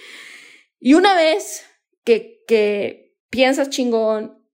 Y 0.78 0.94
una 0.94 1.16
vez 1.16 1.66
que, 2.04 2.44
que 2.46 3.16
piensas 3.28 3.70
chingón, 3.70 4.46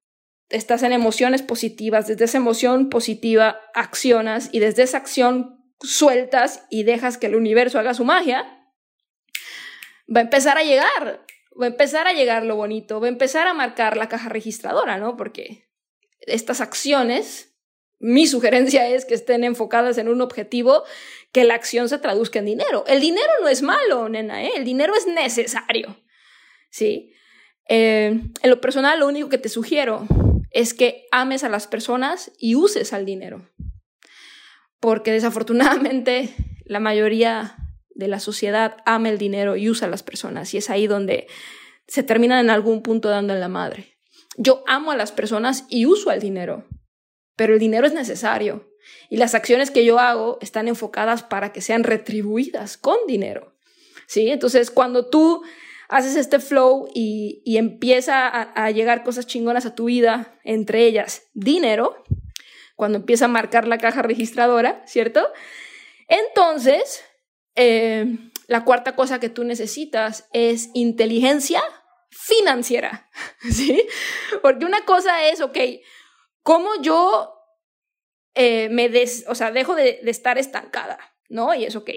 estás 0.48 0.82
en 0.82 0.92
emociones 0.92 1.42
positivas, 1.42 2.06
desde 2.06 2.24
esa 2.24 2.38
emoción 2.38 2.88
positiva 2.88 3.60
accionas 3.74 4.48
y 4.50 4.60
desde 4.60 4.84
esa 4.84 4.96
acción 4.96 5.60
sueltas 5.80 6.64
y 6.70 6.84
dejas 6.84 7.18
que 7.18 7.26
el 7.26 7.36
universo 7.36 7.78
haga 7.78 7.94
su 7.94 8.04
magia, 8.04 8.64
va 10.14 10.20
a 10.20 10.24
empezar 10.24 10.58
a 10.58 10.62
llegar, 10.62 11.24
va 11.60 11.66
a 11.66 11.68
empezar 11.68 12.06
a 12.06 12.12
llegar 12.12 12.44
lo 12.44 12.56
bonito, 12.56 13.00
va 13.00 13.06
a 13.06 13.10
empezar 13.10 13.46
a 13.46 13.54
marcar 13.54 13.96
la 13.96 14.08
caja 14.08 14.28
registradora, 14.28 14.98
¿no? 14.98 15.16
Porque 15.16 15.68
estas 16.20 16.60
acciones, 16.60 17.54
mi 17.98 18.26
sugerencia 18.26 18.88
es 18.88 19.04
que 19.04 19.14
estén 19.14 19.44
enfocadas 19.44 19.98
en 19.98 20.08
un 20.08 20.20
objetivo 20.20 20.84
que 21.32 21.44
la 21.44 21.54
acción 21.54 21.88
se 21.88 21.98
traduzca 21.98 22.38
en 22.38 22.46
dinero. 22.46 22.84
El 22.86 23.00
dinero 23.00 23.30
no 23.40 23.48
es 23.48 23.62
malo, 23.62 24.08
nena, 24.08 24.44
¿eh? 24.44 24.52
el 24.56 24.64
dinero 24.64 24.94
es 24.94 25.06
necesario, 25.06 25.96
¿sí? 26.70 27.12
Eh, 27.68 28.20
en 28.42 28.50
lo 28.50 28.60
personal, 28.60 29.00
lo 29.00 29.08
único 29.08 29.28
que 29.28 29.38
te 29.38 29.48
sugiero 29.48 30.06
es 30.50 30.74
que 30.74 31.06
ames 31.10 31.42
a 31.44 31.48
las 31.48 31.66
personas 31.66 32.30
y 32.38 32.54
uses 32.54 32.92
al 32.92 33.04
dinero. 33.04 33.50
Porque 34.84 35.12
desafortunadamente 35.12 36.34
la 36.66 36.78
mayoría 36.78 37.56
de 37.94 38.06
la 38.06 38.20
sociedad 38.20 38.76
ama 38.84 39.08
el 39.08 39.16
dinero 39.16 39.56
y 39.56 39.70
usa 39.70 39.88
a 39.88 39.90
las 39.90 40.02
personas 40.02 40.52
y 40.52 40.58
es 40.58 40.68
ahí 40.68 40.86
donde 40.86 41.26
se 41.88 42.02
terminan 42.02 42.40
en 42.40 42.50
algún 42.50 42.82
punto 42.82 43.08
dando 43.08 43.32
en 43.32 43.40
la 43.40 43.48
madre. 43.48 43.96
Yo 44.36 44.62
amo 44.66 44.90
a 44.90 44.96
las 44.96 45.10
personas 45.10 45.64
y 45.70 45.86
uso 45.86 46.10
al 46.10 46.20
dinero, 46.20 46.66
pero 47.34 47.54
el 47.54 47.60
dinero 47.60 47.86
es 47.86 47.94
necesario 47.94 48.74
y 49.08 49.16
las 49.16 49.34
acciones 49.34 49.70
que 49.70 49.86
yo 49.86 49.98
hago 49.98 50.36
están 50.42 50.68
enfocadas 50.68 51.22
para 51.22 51.50
que 51.50 51.62
sean 51.62 51.82
retribuidas 51.82 52.76
con 52.76 52.98
dinero. 53.08 53.56
¿Sí? 54.06 54.28
Entonces, 54.28 54.70
cuando 54.70 55.08
tú 55.08 55.42
haces 55.88 56.14
este 56.14 56.40
flow 56.40 56.88
y, 56.92 57.56
empieza 57.56 58.28
a, 58.28 58.66
a, 58.66 58.70
llegar 58.70 59.02
cosas 59.02 59.26
chingonas 59.26 59.64
a 59.64 59.74
tu 59.74 59.86
vida, 59.86 60.38
entre 60.44 60.84
ellas 60.84 61.22
dinero, 61.32 62.04
cuando 62.74 62.98
empieza 62.98 63.26
a 63.26 63.28
marcar 63.28 63.66
la 63.66 63.78
caja 63.78 64.02
registradora, 64.02 64.82
¿cierto? 64.86 65.26
Entonces, 66.08 67.04
eh, 67.54 68.18
la 68.46 68.64
cuarta 68.64 68.94
cosa 68.96 69.20
que 69.20 69.28
tú 69.28 69.44
necesitas 69.44 70.28
es 70.32 70.70
inteligencia 70.74 71.62
financiera, 72.10 73.08
¿sí? 73.50 73.86
Porque 74.42 74.64
una 74.64 74.84
cosa 74.84 75.28
es, 75.28 75.40
ok, 75.40 75.58
¿cómo 76.42 76.70
yo 76.82 77.34
eh, 78.34 78.68
me 78.70 78.88
des, 78.88 79.24
o 79.28 79.34
sea, 79.34 79.50
dejo 79.50 79.74
de, 79.74 80.00
de 80.02 80.10
estar 80.10 80.38
estancada, 80.38 80.98
¿no? 81.28 81.54
Y 81.54 81.64
es 81.64 81.76
ok. 81.76 81.90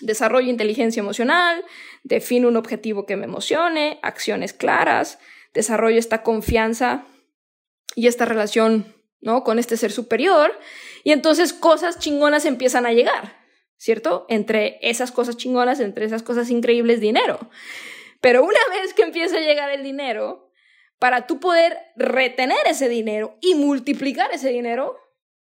Desarrollo 0.00 0.50
inteligencia 0.50 1.00
emocional, 1.00 1.64
defino 2.02 2.48
un 2.48 2.56
objetivo 2.56 3.06
que 3.06 3.16
me 3.16 3.26
emocione, 3.26 4.00
acciones 4.02 4.52
claras, 4.52 5.18
desarrollo 5.52 5.98
esta 5.98 6.22
confianza 6.22 7.06
y 7.94 8.08
esta 8.08 8.24
relación, 8.24 8.94
¿no? 9.24 9.42
Con 9.42 9.58
este 9.58 9.76
ser 9.76 9.90
superior. 9.90 10.56
Y 11.02 11.10
entonces 11.10 11.52
cosas 11.52 11.98
chingonas 11.98 12.44
empiezan 12.44 12.86
a 12.86 12.92
llegar, 12.92 13.36
¿cierto? 13.76 14.26
Entre 14.28 14.78
esas 14.82 15.10
cosas 15.10 15.36
chingonas, 15.36 15.80
entre 15.80 16.04
esas 16.04 16.22
cosas 16.22 16.50
increíbles, 16.50 17.00
dinero. 17.00 17.50
Pero 18.20 18.44
una 18.44 18.60
vez 18.80 18.94
que 18.94 19.02
empieza 19.02 19.38
a 19.38 19.40
llegar 19.40 19.70
el 19.70 19.82
dinero, 19.82 20.52
para 20.98 21.26
tú 21.26 21.40
poder 21.40 21.76
retener 21.96 22.58
ese 22.66 22.88
dinero 22.88 23.36
y 23.40 23.54
multiplicar 23.54 24.30
ese 24.32 24.50
dinero, 24.50 24.96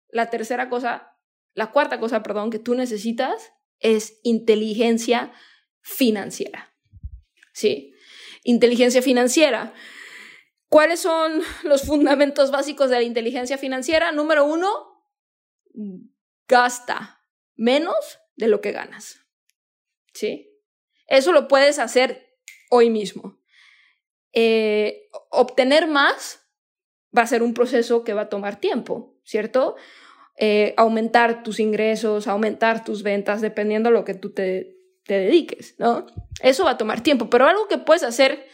la 0.09 0.31
tercera 0.31 0.69
cosa, 0.69 1.19
la 1.53 1.71
cuarta 1.73 2.01
cosa, 2.01 2.23
perdón, 2.23 2.51
que 2.51 2.59
tú 2.59 2.75
necesitas 2.75 3.53
es 3.81 4.21
inteligencia 4.23 5.33
financiera. 5.83 6.73
¿Sí? 7.53 7.93
Inteligencia 8.45 9.03
financiera. 9.03 9.75
¿Cuáles 10.75 10.99
son 10.99 11.41
los 11.63 11.83
fundamentos 11.83 12.51
básicos 12.51 12.91
de 12.91 12.97
la 12.97 13.03
inteligencia 13.05 13.57
financiera? 13.59 14.11
Número 14.11 14.45
uno, 14.45 14.69
gasta 16.49 17.21
menos 17.55 18.19
de 18.35 18.49
lo 18.49 18.61
que 18.61 18.73
ganas. 18.73 19.21
¿Sí? 20.13 20.51
Eso 21.07 21.31
lo 21.31 21.47
puedes 21.47 21.79
hacer 21.79 22.41
hoy 22.71 22.91
mismo. 22.91 23.41
Eh, 24.33 25.09
obtener 25.31 25.87
más 25.87 26.41
va 27.17 27.23
a 27.23 27.29
ser 27.29 27.45
un 27.45 27.55
proceso 27.55 28.03
que 28.03 28.15
va 28.15 28.23
a 28.23 28.29
tomar 28.29 28.59
tiempo, 28.59 29.17
¿cierto? 29.23 29.77
Eh, 30.39 30.75
aumentar 30.77 31.45
tus 31.45 31.61
ingresos, 31.61 32.27
aumentar 32.27 32.85
tus 32.85 33.05
ventas, 33.05 33.41
dependiendo 33.41 33.91
de 33.91 33.95
lo 33.95 34.05
que 34.05 34.15
tú 34.15 34.33
te, 34.33 34.77
te 35.05 35.21
dediques, 35.21 35.77
¿no? 35.79 36.07
Eso 36.41 36.65
va 36.65 36.71
a 36.71 36.79
tomar 36.79 37.01
tiempo, 37.01 37.31
pero 37.31 37.47
algo 37.47 37.69
que 37.69 37.79
puedes 37.79 38.03
hacer 38.03 38.49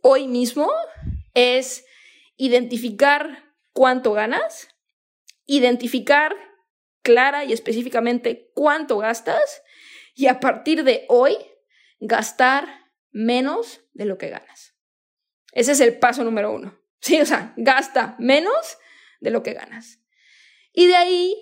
hoy 0.00 0.26
mismo 0.26 0.70
es 1.34 1.84
identificar 2.36 3.52
cuánto 3.72 4.12
ganas, 4.12 4.68
identificar 5.46 6.34
clara 7.02 7.44
y 7.44 7.52
específicamente 7.52 8.50
cuánto 8.54 8.98
gastas 8.98 9.62
y 10.14 10.28
a 10.28 10.40
partir 10.40 10.84
de 10.84 11.04
hoy 11.08 11.36
gastar 12.00 12.90
menos 13.10 13.80
de 13.92 14.06
lo 14.06 14.18
que 14.18 14.30
ganas. 14.30 14.74
Ese 15.52 15.72
es 15.72 15.80
el 15.80 15.98
paso 15.98 16.24
número 16.24 16.52
uno. 16.52 16.80
Sí, 17.00 17.20
o 17.20 17.26
sea, 17.26 17.52
gasta 17.56 18.16
menos 18.18 18.78
de 19.20 19.30
lo 19.30 19.42
que 19.42 19.52
ganas. 19.52 20.00
Y 20.72 20.86
de 20.86 20.96
ahí, 20.96 21.36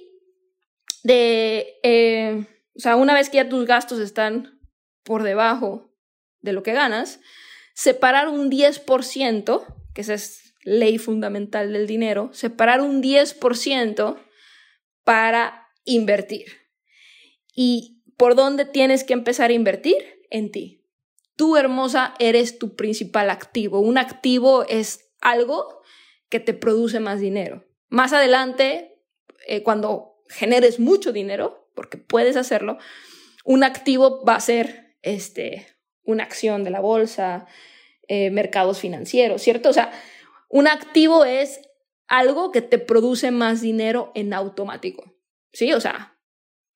de, 1.05 1.79
eh, 1.83 2.47
o 2.75 2.81
sea, 2.81 2.97
una 2.97 3.15
vez 3.15 3.31
que 3.31 3.37
ya 3.37 3.49
tus 3.49 3.65
gastos 3.65 4.01
están 4.01 4.61
por 5.05 5.23
debajo 5.23 5.95
de 6.41 6.53
lo 6.53 6.63
que 6.63 6.73
ganas, 6.73 7.21
separar 7.75 8.29
un 8.29 8.51
10%, 8.51 9.82
que 9.95 10.01
esa 10.01 10.15
es 10.15 10.55
ley 10.63 10.99
fundamental 10.99 11.73
del 11.73 11.87
dinero, 11.87 12.31
separar 12.33 12.81
un 12.81 13.03
10% 13.03 14.17
para 15.05 15.69
invertir. 15.85 16.47
¿Y 17.55 18.03
por 18.17 18.35
dónde 18.35 18.65
tienes 18.65 19.05
que 19.05 19.13
empezar 19.13 19.51
a 19.51 19.55
invertir? 19.55 19.97
En 20.31 20.51
ti. 20.51 20.83
Tú, 21.37 21.57
hermosa, 21.57 22.15
eres 22.19 22.59
tu 22.59 22.77
principal 22.77 23.31
activo. 23.31 23.81
Un 23.81 23.99
activo 23.99 24.65
es 24.69 25.13
algo 25.21 25.83
que 26.29 26.41
te 26.41 26.55
produce 26.55 27.01
más 27.01 27.21
dinero. 27.21 27.65
Más 27.89 28.13
adelante, 28.13 29.03
eh, 29.47 29.63
cuando 29.63 30.23
generes 30.29 30.79
mucho 30.79 31.13
dinero, 31.13 31.71
porque 31.75 31.99
puedes 31.99 32.37
hacerlo, 32.37 32.79
un 33.45 33.65
activo 33.65 34.25
va 34.25 34.37
a 34.37 34.41
ser 34.41 34.97
este, 35.03 35.67
una 36.05 36.25
acción 36.25 36.65
de 36.65 36.71
la 36.71 36.81
bolsa, 36.81 37.47
eh, 38.15 38.31
mercados 38.31 38.79
financieros, 38.79 39.41
¿cierto? 39.41 39.71
O 39.71 39.73
sea, 39.73 39.91
un 40.51 40.69
activo 40.69 41.25
es 41.25 41.63
algo 42.09 42.53
que 42.53 42.61
te 42.61 42.77
produce 42.77 43.31
más 43.31 43.63
dinero 43.63 44.13
en 44.15 44.35
automático, 44.35 45.17
¿sí? 45.55 45.73
O 45.73 45.81
sea, 45.81 46.21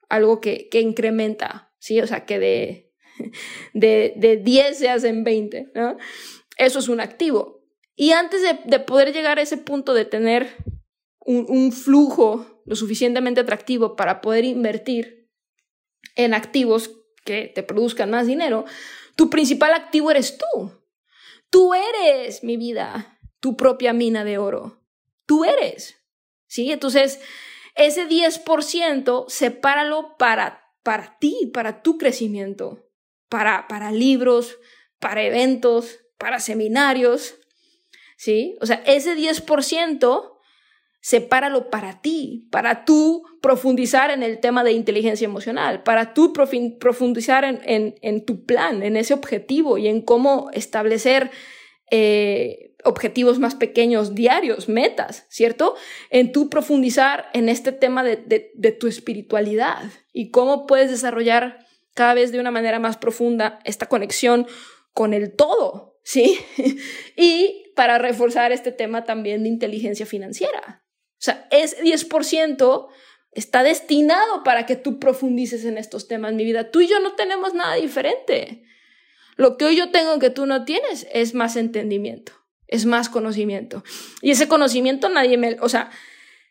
algo 0.09 0.41
que, 0.41 0.71
que 0.71 0.81
incrementa, 0.81 1.75
¿sí? 1.79 2.01
O 2.01 2.07
sea, 2.07 2.25
que 2.25 2.39
de, 2.39 2.95
de, 3.75 4.15
de 4.17 4.39
10 4.39 4.79
se 4.79 4.89
hacen 4.89 5.25
20, 5.25 5.73
¿no? 5.75 5.99
Eso 6.57 6.79
es 6.79 6.89
un 6.89 7.01
activo. 7.01 7.69
Y 7.95 8.13
antes 8.13 8.41
de, 8.41 8.59
de 8.65 8.81
poder 8.81 9.13
llegar 9.13 9.39
a 9.39 9.43
ese 9.43 9.59
punto 9.59 9.93
de 9.93 10.07
tener 10.07 10.49
un, 11.19 11.45
un 11.51 11.71
flujo 11.71 12.63
lo 12.65 12.77
suficientemente 12.77 13.43
atractivo 13.43 13.95
para 13.95 14.23
poder 14.23 14.47
invertir 14.47 15.29
en 16.15 16.33
activos 16.33 16.93
que 17.27 17.53
te 17.55 17.63
produzcan 17.63 18.11
más 18.11 18.27
dinero, 18.27 18.65
tu 19.17 19.29
principal 19.29 19.75
activo 19.75 20.11
eres 20.11 20.39
tú. 20.39 20.86
Tú 21.51 21.75
eres 21.75 22.43
mi 22.43 22.57
vida, 22.57 23.19
tu 23.41 23.57
propia 23.57 23.93
mina 23.93 24.25
de 24.25 24.39
oro 24.39 24.87
tú 25.27 25.45
eres. 25.45 25.97
¿Sí? 26.47 26.71
Entonces, 26.71 27.21
ese 27.75 28.09
10% 28.09 29.27
sepáralo 29.29 30.17
para, 30.17 30.73
para 30.83 31.19
ti, 31.19 31.51
para 31.53 31.83
tu 31.83 31.99
crecimiento, 31.99 32.89
para, 33.29 33.67
para 33.69 33.91
libros, 33.91 34.57
para 35.01 35.25
eventos, 35.25 35.99
para 36.17 36.41
seminarios. 36.41 37.35
¿Sí? 38.17 38.57
O 38.61 38.67
sea, 38.67 38.83
ese 38.87 39.17
10% 39.17 40.36
sepáralo 41.07 41.71
para 41.71 42.01
ti, 42.01 42.49
para 42.51 42.85
tú 42.85 43.23
profundizar 43.41 44.11
en 44.11 44.25
el 44.25 44.41
tema 44.41 44.65
de 44.65 44.73
inteligencia 44.73 45.25
emocional, 45.25 45.85
para 45.85 46.15
tú 46.15 46.33
profundizar 46.33 47.45
en, 47.45 47.95
en, 48.03 48.25
tu 48.25 48.45
plan, 48.45 48.83
en 48.83 48.97
ese 48.97 49.15
objetivo 49.15 49.79
y 49.79 49.87
en 49.87 50.01
cómo 50.03 50.51
establecer 50.53 51.31
eh, 51.93 52.75
objetivos 52.83 53.39
más 53.39 53.55
pequeños, 53.55 54.17
diarios, 54.17 54.69
metas, 54.69 55.27
¿cierto? 55.29 55.77
En 56.11 56.33
tu 56.33 56.51
profundizar 56.51 57.27
en 57.35 57.49
este 57.49 57.71
tema 57.71 58.03
de, 58.03 58.17
de, 58.53 58.73
tu 58.73 58.89
espiritualidad 58.89 59.85
y 60.13 60.33
cómo 60.33 60.67
puedes 60.67 60.91
desarrollar 60.91 61.65
cada 61.95 62.15
vez 62.15 62.33
de 62.33 62.41
una 62.41 62.51
manera 62.51 62.81
más 62.81 62.97
profunda 62.97 63.61
esta 63.65 63.87
conexión 63.87 64.49
con 64.93 65.15
el 65.15 65.37
todo, 65.37 66.01
¿sí? 66.03 66.41
y 67.17 67.63
para 67.77 67.99
reforzar 67.99 68.51
este 68.51 68.73
tema 68.73 69.05
también 69.05 69.45
de 69.45 69.51
inteligencia 69.51 70.05
financiera. 70.05 70.83
O 71.19 71.23
sea, 71.27 71.49
ese 71.51 71.83
10% 71.83 72.89
está 73.33 73.63
destinado 73.63 74.43
para 74.45 74.67
que 74.67 74.77
tú 74.77 74.99
profundices 74.99 75.65
en 75.65 75.79
estos 75.79 76.09
temas, 76.09 76.35
mi 76.35 76.45
vida. 76.45 76.71
Tú 76.71 76.81
y 76.81 76.89
yo 76.89 77.01
no 77.01 77.15
tenemos 77.15 77.55
nada 77.55 77.75
diferente. 77.75 78.65
Lo 79.37 79.57
que 79.57 79.67
hoy 79.67 79.77
yo 79.77 79.91
tengo 79.91 80.19
que 80.19 80.31
tú 80.31 80.47
no 80.47 80.65
tienes 80.65 81.07
es 81.13 81.35
más 81.35 81.57
entendimiento. 81.57 82.33
es 82.69 82.85
más 82.87 83.09
conocimiento. 83.09 83.85
Y 84.23 84.31
ese 84.33 84.49
conocimiento 84.49 85.09
nadie 85.09 85.37
me, 85.37 85.57
o 85.61 85.69
sea, 85.69 85.91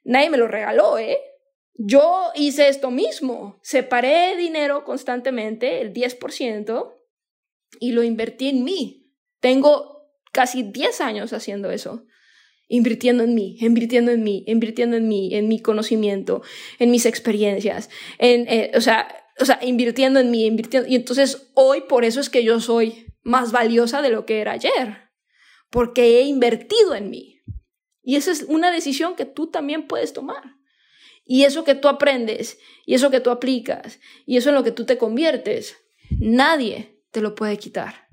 nadie 0.03 0.29
me 0.29 0.37
lo 0.37 0.47
regaló, 0.47 0.97
¿eh? 0.97 1.19
Yo 1.77 2.31
hice 2.35 2.69
esto 2.69 2.89
mismo, 2.89 3.59
separé 3.61 4.37
dinero 4.37 4.85
constantemente, 4.85 5.81
el 5.81 5.93
10%, 5.93 6.95
y 7.81 7.91
lo 7.91 8.03
invertí 8.03 8.47
en 8.47 8.63
mí. 8.63 9.11
Tengo 9.41 10.09
casi 10.31 10.63
10 10.63 11.01
años 11.01 11.33
haciendo 11.33 11.71
eso, 11.71 12.05
invirtiendo 12.67 13.23
en 13.23 13.35
mí, 13.35 13.57
invirtiendo 13.59 14.11
en 14.11 14.23
mí, 14.23 14.43
invirtiendo 14.47 14.97
en 14.97 15.07
mí, 15.07 15.35
en 15.35 15.47
mi 15.47 15.59
conocimiento, 15.59 16.41
en 16.79 16.91
mis 16.91 17.05
experiencias, 17.05 17.89
en, 18.17 18.47
eh, 18.47 18.71
o, 18.75 18.81
sea, 18.81 19.07
o 19.39 19.45
sea, 19.45 19.59
invirtiendo 19.61 20.19
en 20.19 20.31
mí, 20.31 20.45
invirtiendo. 20.45 20.89
Y 20.89 20.95
entonces 20.95 21.51
hoy 21.53 21.81
por 21.81 22.05
eso 22.05 22.19
es 22.19 22.29
que 22.29 22.43
yo 22.43 22.59
soy 22.59 23.13
más 23.23 23.51
valiosa 23.51 24.01
de 24.01 24.09
lo 24.09 24.25
que 24.25 24.39
era 24.39 24.53
ayer, 24.53 25.09
porque 25.69 26.19
he 26.19 26.23
invertido 26.23 26.95
en 26.95 27.09
mí. 27.09 27.41
Y 28.01 28.17
esa 28.17 28.31
es 28.31 28.43
una 28.43 28.71
decisión 28.71 29.15
que 29.15 29.25
tú 29.25 29.47
también 29.47 29.87
puedes 29.87 30.13
tomar. 30.13 30.43
Y 31.25 31.43
eso 31.43 31.63
que 31.63 31.73
tú 31.73 31.87
aprendes, 31.87 32.59
y 32.85 32.93
eso 32.93 33.09
que 33.09 33.19
tú 33.19 33.31
aplicas, 33.31 33.99
y 34.27 34.37
eso 34.37 34.49
en 34.49 34.55
lo 34.55 34.63
que 34.63 34.71
tú 34.71 34.85
te 34.85 34.99
conviertes, 34.99 35.75
nadie 36.19 37.03
te 37.09 37.19
lo 37.19 37.33
puede 37.33 37.57
quitar. 37.57 38.07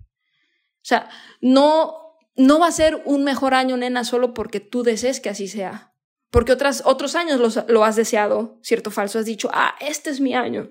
O 0.77 0.85
sea, 0.85 1.11
no, 1.43 2.02
no 2.35 2.59
va 2.59 2.66
a 2.66 2.73
ser 2.73 3.03
un 3.05 3.25
mejor 3.25 3.55
año, 3.55 3.77
nena, 3.77 4.05
solo 4.05 4.35
porque 4.35 4.61
tú 4.61 4.83
desees 4.83 5.21
que 5.21 5.31
así 5.31 5.49
sea. 5.49 5.95
Porque 6.31 6.53
otras, 6.53 6.83
otros 6.87 7.14
años 7.14 7.66
lo 7.68 7.85
has 7.85 7.97
deseado, 7.97 8.59
cierto 8.62 8.90
falso, 8.90 9.18
has 9.18 9.27
dicho, 9.27 9.51
ah, 9.53 9.75
este 9.81 10.11
es 10.11 10.21
mi 10.21 10.35
año. 10.35 10.71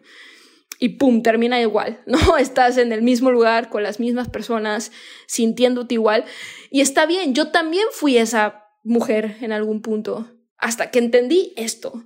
Y 0.79 0.89
pum, 0.89 1.21
termina 1.21 1.61
igual, 1.61 2.01
¿no? 2.07 2.37
Estás 2.37 2.77
en 2.77 2.91
el 2.91 3.03
mismo 3.03 3.29
lugar, 3.29 3.69
con 3.69 3.83
las 3.83 3.99
mismas 3.99 4.29
personas, 4.29 4.91
sintiéndote 5.27 5.93
igual. 5.93 6.25
Y 6.71 6.81
está 6.81 7.05
bien, 7.05 7.35
yo 7.35 7.49
también 7.51 7.85
fui 7.91 8.17
esa 8.17 8.65
mujer 8.83 9.37
en 9.41 9.51
algún 9.51 9.83
punto, 9.83 10.27
hasta 10.57 10.89
que 10.89 10.97
entendí 10.97 11.53
esto 11.55 12.03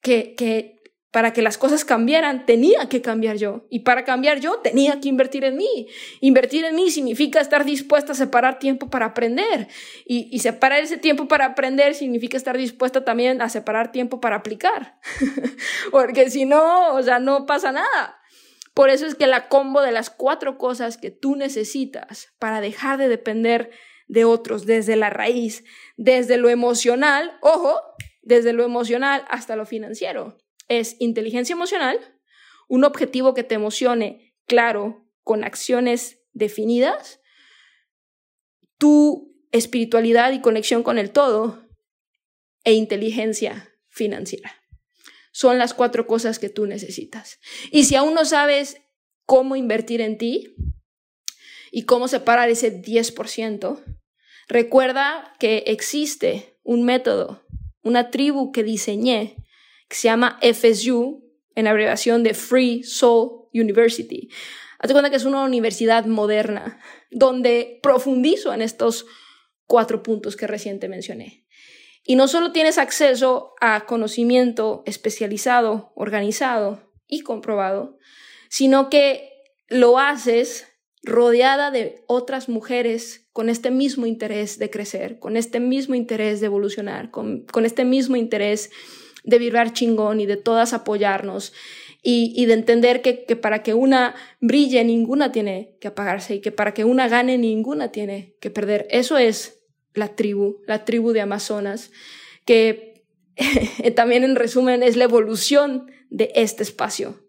que, 0.00 0.34
que 0.36 0.81
para 1.12 1.34
que 1.34 1.42
las 1.42 1.58
cosas 1.58 1.84
cambiaran 1.84 2.46
tenía 2.46 2.88
que 2.88 3.02
cambiar 3.02 3.36
yo. 3.36 3.66
Y 3.68 3.80
para 3.80 4.04
cambiar 4.04 4.40
yo 4.40 4.56
tenía 4.60 4.98
que 4.98 5.10
invertir 5.10 5.44
en 5.44 5.58
mí. 5.58 5.86
Invertir 6.20 6.64
en 6.64 6.74
mí 6.74 6.90
significa 6.90 7.38
estar 7.38 7.66
dispuesta 7.66 8.12
a 8.12 8.14
separar 8.14 8.58
tiempo 8.58 8.88
para 8.88 9.06
aprender. 9.06 9.68
Y, 10.06 10.28
y 10.34 10.38
separar 10.38 10.82
ese 10.82 10.96
tiempo 10.96 11.28
para 11.28 11.44
aprender 11.44 11.94
significa 11.94 12.38
estar 12.38 12.56
dispuesta 12.56 13.04
también 13.04 13.42
a 13.42 13.50
separar 13.50 13.92
tiempo 13.92 14.20
para 14.20 14.36
aplicar. 14.36 14.98
Porque 15.92 16.30
si 16.30 16.46
no, 16.46 16.94
o 16.94 17.02
sea, 17.02 17.18
no 17.18 17.44
pasa 17.44 17.72
nada. 17.72 18.18
Por 18.72 18.88
eso 18.88 19.04
es 19.04 19.14
que 19.14 19.26
la 19.26 19.48
combo 19.48 19.82
de 19.82 19.92
las 19.92 20.08
cuatro 20.08 20.56
cosas 20.56 20.96
que 20.96 21.10
tú 21.10 21.36
necesitas 21.36 22.32
para 22.38 22.62
dejar 22.62 22.96
de 22.98 23.08
depender 23.08 23.70
de 24.08 24.24
otros 24.24 24.64
desde 24.64 24.96
la 24.96 25.10
raíz, 25.10 25.62
desde 25.98 26.38
lo 26.38 26.48
emocional, 26.48 27.36
ojo, 27.42 27.78
desde 28.22 28.54
lo 28.54 28.64
emocional 28.64 29.26
hasta 29.28 29.56
lo 29.56 29.66
financiero. 29.66 30.38
Es 30.72 30.96
inteligencia 31.00 31.52
emocional, 31.52 31.98
un 32.66 32.84
objetivo 32.84 33.34
que 33.34 33.44
te 33.44 33.56
emocione 33.56 34.34
claro, 34.46 35.06
con 35.22 35.44
acciones 35.44 36.20
definidas, 36.32 37.20
tu 38.78 39.36
espiritualidad 39.52 40.32
y 40.32 40.40
conexión 40.40 40.82
con 40.82 40.98
el 40.98 41.10
todo 41.10 41.68
e 42.64 42.72
inteligencia 42.72 43.76
financiera. 43.88 44.52
Son 45.30 45.58
las 45.58 45.74
cuatro 45.74 46.06
cosas 46.06 46.38
que 46.38 46.48
tú 46.48 46.66
necesitas. 46.66 47.38
Y 47.70 47.84
si 47.84 47.94
aún 47.94 48.14
no 48.14 48.24
sabes 48.24 48.80
cómo 49.26 49.56
invertir 49.56 50.00
en 50.00 50.16
ti 50.16 50.54
y 51.70 51.84
cómo 51.84 52.08
separar 52.08 52.48
ese 52.48 52.82
10%, 52.82 53.84
recuerda 54.48 55.34
que 55.38 55.64
existe 55.66 56.58
un 56.62 56.84
método 56.84 57.42
una 57.82 58.10
tribu 58.10 58.52
que 58.52 58.62
diseñé, 58.62 59.36
se 59.96 60.08
llama 60.08 60.38
FSU, 60.42 61.22
en 61.54 61.66
abreviación 61.66 62.22
de 62.22 62.34
Free 62.34 62.82
Soul 62.82 63.48
University. 63.52 64.28
Hazte 64.78 64.94
cuenta 64.94 65.10
que 65.10 65.16
es 65.16 65.24
una 65.24 65.42
universidad 65.44 66.06
moderna, 66.06 66.80
donde 67.10 67.78
profundizo 67.82 68.52
en 68.52 68.62
estos 68.62 69.06
cuatro 69.66 70.02
puntos 70.02 70.36
que 70.36 70.46
reciente 70.46 70.88
mencioné. 70.88 71.46
Y 72.04 72.16
no 72.16 72.26
solo 72.26 72.52
tienes 72.52 72.78
acceso 72.78 73.54
a 73.60 73.86
conocimiento 73.86 74.82
especializado, 74.86 75.92
organizado 75.94 76.92
y 77.06 77.20
comprobado, 77.20 77.98
sino 78.48 78.90
que 78.90 79.30
lo 79.68 79.98
haces 79.98 80.66
rodeada 81.04 81.70
de 81.70 82.02
otras 82.06 82.48
mujeres 82.48 83.28
con 83.32 83.48
este 83.48 83.70
mismo 83.70 84.06
interés 84.06 84.58
de 84.58 84.70
crecer, 84.70 85.18
con 85.18 85.36
este 85.36 85.60
mismo 85.60 85.94
interés 85.94 86.40
de 86.40 86.46
evolucionar, 86.46 87.10
con, 87.10 87.46
este 87.64 87.84
mismo 87.84 88.16
interés 88.16 88.70
de 89.24 89.38
vibrar 89.38 89.72
chingón 89.72 90.20
y 90.20 90.26
de 90.26 90.36
todas 90.36 90.72
apoyarnos 90.72 91.52
y, 92.04 92.46
de 92.46 92.54
entender 92.54 93.00
que, 93.00 93.24
que, 93.24 93.36
para 93.36 93.62
que 93.62 93.74
una 93.74 94.16
brille 94.40 94.82
ninguna 94.82 95.30
tiene 95.30 95.76
que 95.80 95.88
apagarse 95.88 96.34
y 96.34 96.40
que 96.40 96.50
para 96.50 96.74
que 96.74 96.84
una 96.84 97.08
gane 97.08 97.38
ninguna 97.38 97.92
tiene 97.92 98.34
que 98.40 98.50
perder. 98.50 98.88
Eso 98.90 99.18
es 99.18 99.60
la 99.94 100.08
tribu, 100.08 100.62
la 100.66 100.84
tribu 100.84 101.12
de 101.12 101.20
Amazonas, 101.20 101.92
que 102.44 103.04
también 103.94 104.24
en 104.24 104.34
resumen 104.34 104.82
es 104.82 104.96
la 104.96 105.04
evolución 105.04 105.92
de 106.10 106.32
este 106.34 106.64
espacio 106.64 107.22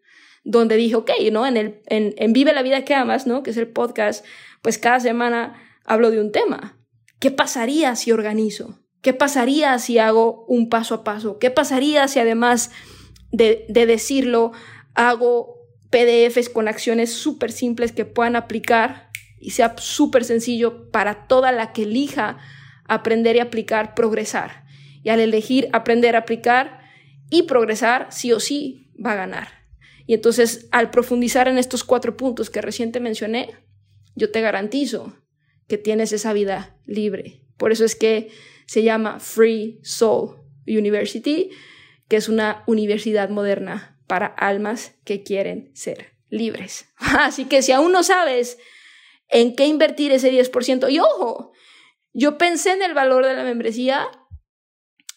donde 0.43 0.75
dije, 0.75 0.95
ok, 0.95 1.12
¿no? 1.32 1.47
En, 1.47 1.58
el, 1.58 1.82
en 1.86 2.34
Vive 2.34 2.53
la 2.53 2.63
vida 2.63 2.84
que 2.84 2.93
amas, 2.93 3.27
¿no? 3.27 3.43
Que 3.43 3.51
es 3.51 3.58
el 3.58 3.67
podcast, 3.67 4.25
pues 4.62 4.77
cada 4.77 4.99
semana 4.99 5.62
hablo 5.86 6.12
de 6.12 6.19
un 6.19 6.32
tema. 6.32 6.77
¿Qué 7.19 7.32
pasaría 7.32 7.95
si 7.95 8.12
organizo? 8.12 8.83
¿Qué 9.03 9.13
pasaría 9.13 9.77
si 9.79 9.99
hago 9.99 10.45
un 10.47 10.69
paso 10.69 10.95
a 10.95 11.03
paso? 11.03 11.37
¿Qué 11.37 11.51
pasaría 11.51 12.07
si 12.07 12.19
además 12.19 12.71
de, 13.33 13.65
de 13.67 13.85
decirlo, 13.85 14.53
hago 14.93 15.57
PDFs 15.89 16.47
con 16.47 16.69
acciones 16.69 17.11
súper 17.11 17.51
simples 17.51 17.91
que 17.91 18.05
puedan 18.05 18.37
aplicar 18.37 19.09
y 19.41 19.49
sea 19.49 19.75
súper 19.77 20.23
sencillo 20.23 20.89
para 20.89 21.27
toda 21.27 21.51
la 21.51 21.73
que 21.73 21.83
elija 21.83 22.37
aprender 22.85 23.35
y 23.35 23.39
aplicar, 23.39 23.93
progresar? 23.93 24.63
Y 25.03 25.09
al 25.09 25.19
elegir 25.19 25.67
aprender, 25.73 26.15
aplicar 26.15 26.79
y 27.29 27.43
progresar, 27.43 28.07
sí 28.09 28.31
o 28.31 28.39
sí 28.39 28.89
va 29.05 29.11
a 29.11 29.15
ganar. 29.15 29.49
Y 30.07 30.13
entonces, 30.13 30.69
al 30.71 30.91
profundizar 30.91 31.49
en 31.49 31.57
estos 31.57 31.83
cuatro 31.83 32.15
puntos 32.15 32.49
que 32.49 32.61
reciente 32.61 33.01
mencioné, 33.01 33.49
yo 34.15 34.31
te 34.31 34.39
garantizo 34.39 35.13
que 35.67 35.77
tienes 35.77 36.13
esa 36.13 36.31
vida 36.31 36.77
libre. 36.85 37.41
Por 37.57 37.73
eso 37.73 37.83
es 37.83 37.95
que 37.95 38.31
se 38.65 38.84
llama 38.84 39.19
Free 39.19 39.80
Soul 39.84 40.38
University, 40.67 41.49
que 42.08 42.17
es 42.17 42.30
una 42.30 42.63
universidad 42.67 43.30
moderna 43.30 43.99
para 44.08 44.28
almas 44.28 44.95
que 45.04 45.23
quieren 45.23 45.71
ser 45.76 46.13
libres. 46.30 46.86
Así 46.97 47.45
que 47.45 47.62
si 47.62 47.71
aún 47.71 47.91
no 47.91 48.04
sabes 48.04 48.58
en 49.30 49.56
qué 49.56 49.65
invertir 49.65 50.12
ese 50.12 50.32
10%, 50.32 50.91
y 50.91 50.99
ojo, 50.99 51.52
yo 52.13 52.38
pensé 52.38 52.71
en 52.71 52.84
el 52.84 52.93
valor 52.93 53.26
de 53.26 53.34
la 53.34 53.43
membresía 53.43 54.08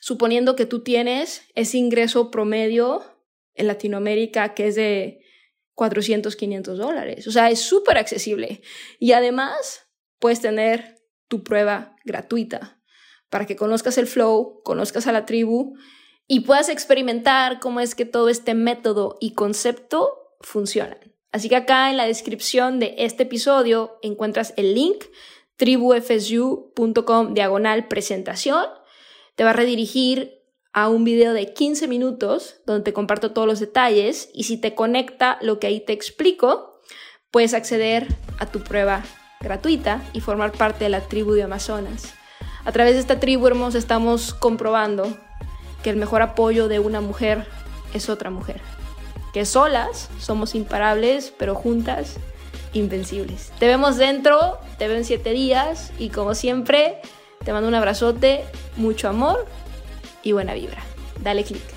suponiendo 0.01 0.57
que 0.57 0.67
tú 0.67 0.83
tienes 0.83 1.43
ese 1.55 1.79
ingreso 1.79 2.31
promedio 2.31 3.03
en 3.55 3.67
Latinoamérica 3.67 4.55
que 4.55 4.69
es 4.69 4.77
de 4.77 5.21
400, 5.75 6.37
500 6.37 6.79
dólares. 6.79 7.27
O 7.27 7.31
sea, 7.31 7.51
es 7.51 7.61
súper 7.61 7.99
accesible. 7.99 8.63
Y 8.99 9.13
además, 9.13 9.87
puedes 10.19 10.41
tener 10.41 11.03
tu 11.29 11.43
prueba 11.43 11.97
gratuita 12.05 12.76
para 13.31 13.47
que 13.47 13.57
conozcas 13.57 13.99
el 13.99 14.07
flow, 14.07 14.63
conozcas 14.63 15.07
a 15.07 15.13
la 15.13 15.27
tribu 15.27 15.77
y 16.27 16.41
puedas 16.41 16.69
experimentar 16.69 17.61
cómo 17.61 17.81
es 17.81 17.95
que 17.95 18.05
todo 18.05 18.29
este 18.29 18.55
método 18.55 19.17
y 19.21 19.33
concepto 19.35 20.37
funcionan. 20.41 20.99
Así 21.33 21.49
que 21.49 21.57
acá 21.57 21.91
en 21.91 21.97
la 21.97 22.07
descripción 22.07 22.79
de 22.79 22.95
este 22.99 23.25
episodio 23.25 23.99
encuentras 24.03 24.55
el 24.57 24.75
link 24.75 25.05
tribufsu.com 25.57 27.35
diagonal 27.35 27.89
presentación. 27.89 28.67
Te 29.35 29.45
va 29.45 29.51
a 29.51 29.55
redirigir 29.55 30.43
a 30.73 30.89
un 30.89 31.05
video 31.05 31.33
de 31.33 31.53
15 31.53 31.89
minutos 31.89 32.61
donde 32.67 32.85
te 32.85 32.93
comparto 32.93 33.33
todos 33.33 33.49
los 33.49 33.61
detalles 33.61 34.31
y 34.35 34.45
si 34.45 34.59
te 34.59 34.75
conecta 34.75 35.39
lo 35.41 35.59
que 35.59 35.67
ahí 35.67 35.81
te 35.81 35.93
explico, 35.93 36.81
puedes 37.31 37.55
acceder 37.55 38.07
a 38.39 38.47
tu 38.47 38.61
prueba 38.61 39.03
gratuita 39.41 40.03
y 40.13 40.21
formar 40.21 40.53
parte 40.53 40.85
de 40.85 40.91
la 40.91 41.01
tribu 41.01 41.33
de 41.33 41.43
Amazonas. 41.43 42.15
A 42.67 42.73
través 42.73 42.95
de 42.95 43.01
esta 43.01 43.21
tribu 43.21 43.47
hermosa 43.47 43.79
estamos 43.79 44.35
comprobando 44.35 45.17
que 45.85 45.91
el 45.91 45.97
mejor 45.97 46.21
apoyo 46.21 46.67
de 46.67 46.81
una 46.81 47.01
mujer 47.01 47.47
es 47.95 48.09
otra 48.09 48.31
mujer. 48.31 48.61
Que 49.33 49.47
solas 49.47 50.11
somos 50.19 50.57
imparables, 50.57 51.33
pero 51.39 51.55
juntas 51.55 52.17
invencibles. 52.73 53.53
Te 53.61 53.69
vemos 53.69 53.99
dentro, 53.99 54.59
te 54.79 54.89
veo 54.89 54.97
en 54.97 55.05
siete 55.05 55.31
días 55.31 55.93
y 55.97 56.09
como 56.09 56.35
siempre 56.35 57.01
te 57.45 57.53
mando 57.53 57.69
un 57.69 57.75
abrazote, 57.77 58.45
mucho 58.77 59.09
amor 59.09 59.47
y 60.25 60.33
buena 60.33 60.53
vibra. 60.53 60.83
Dale 61.23 61.45
click. 61.45 61.76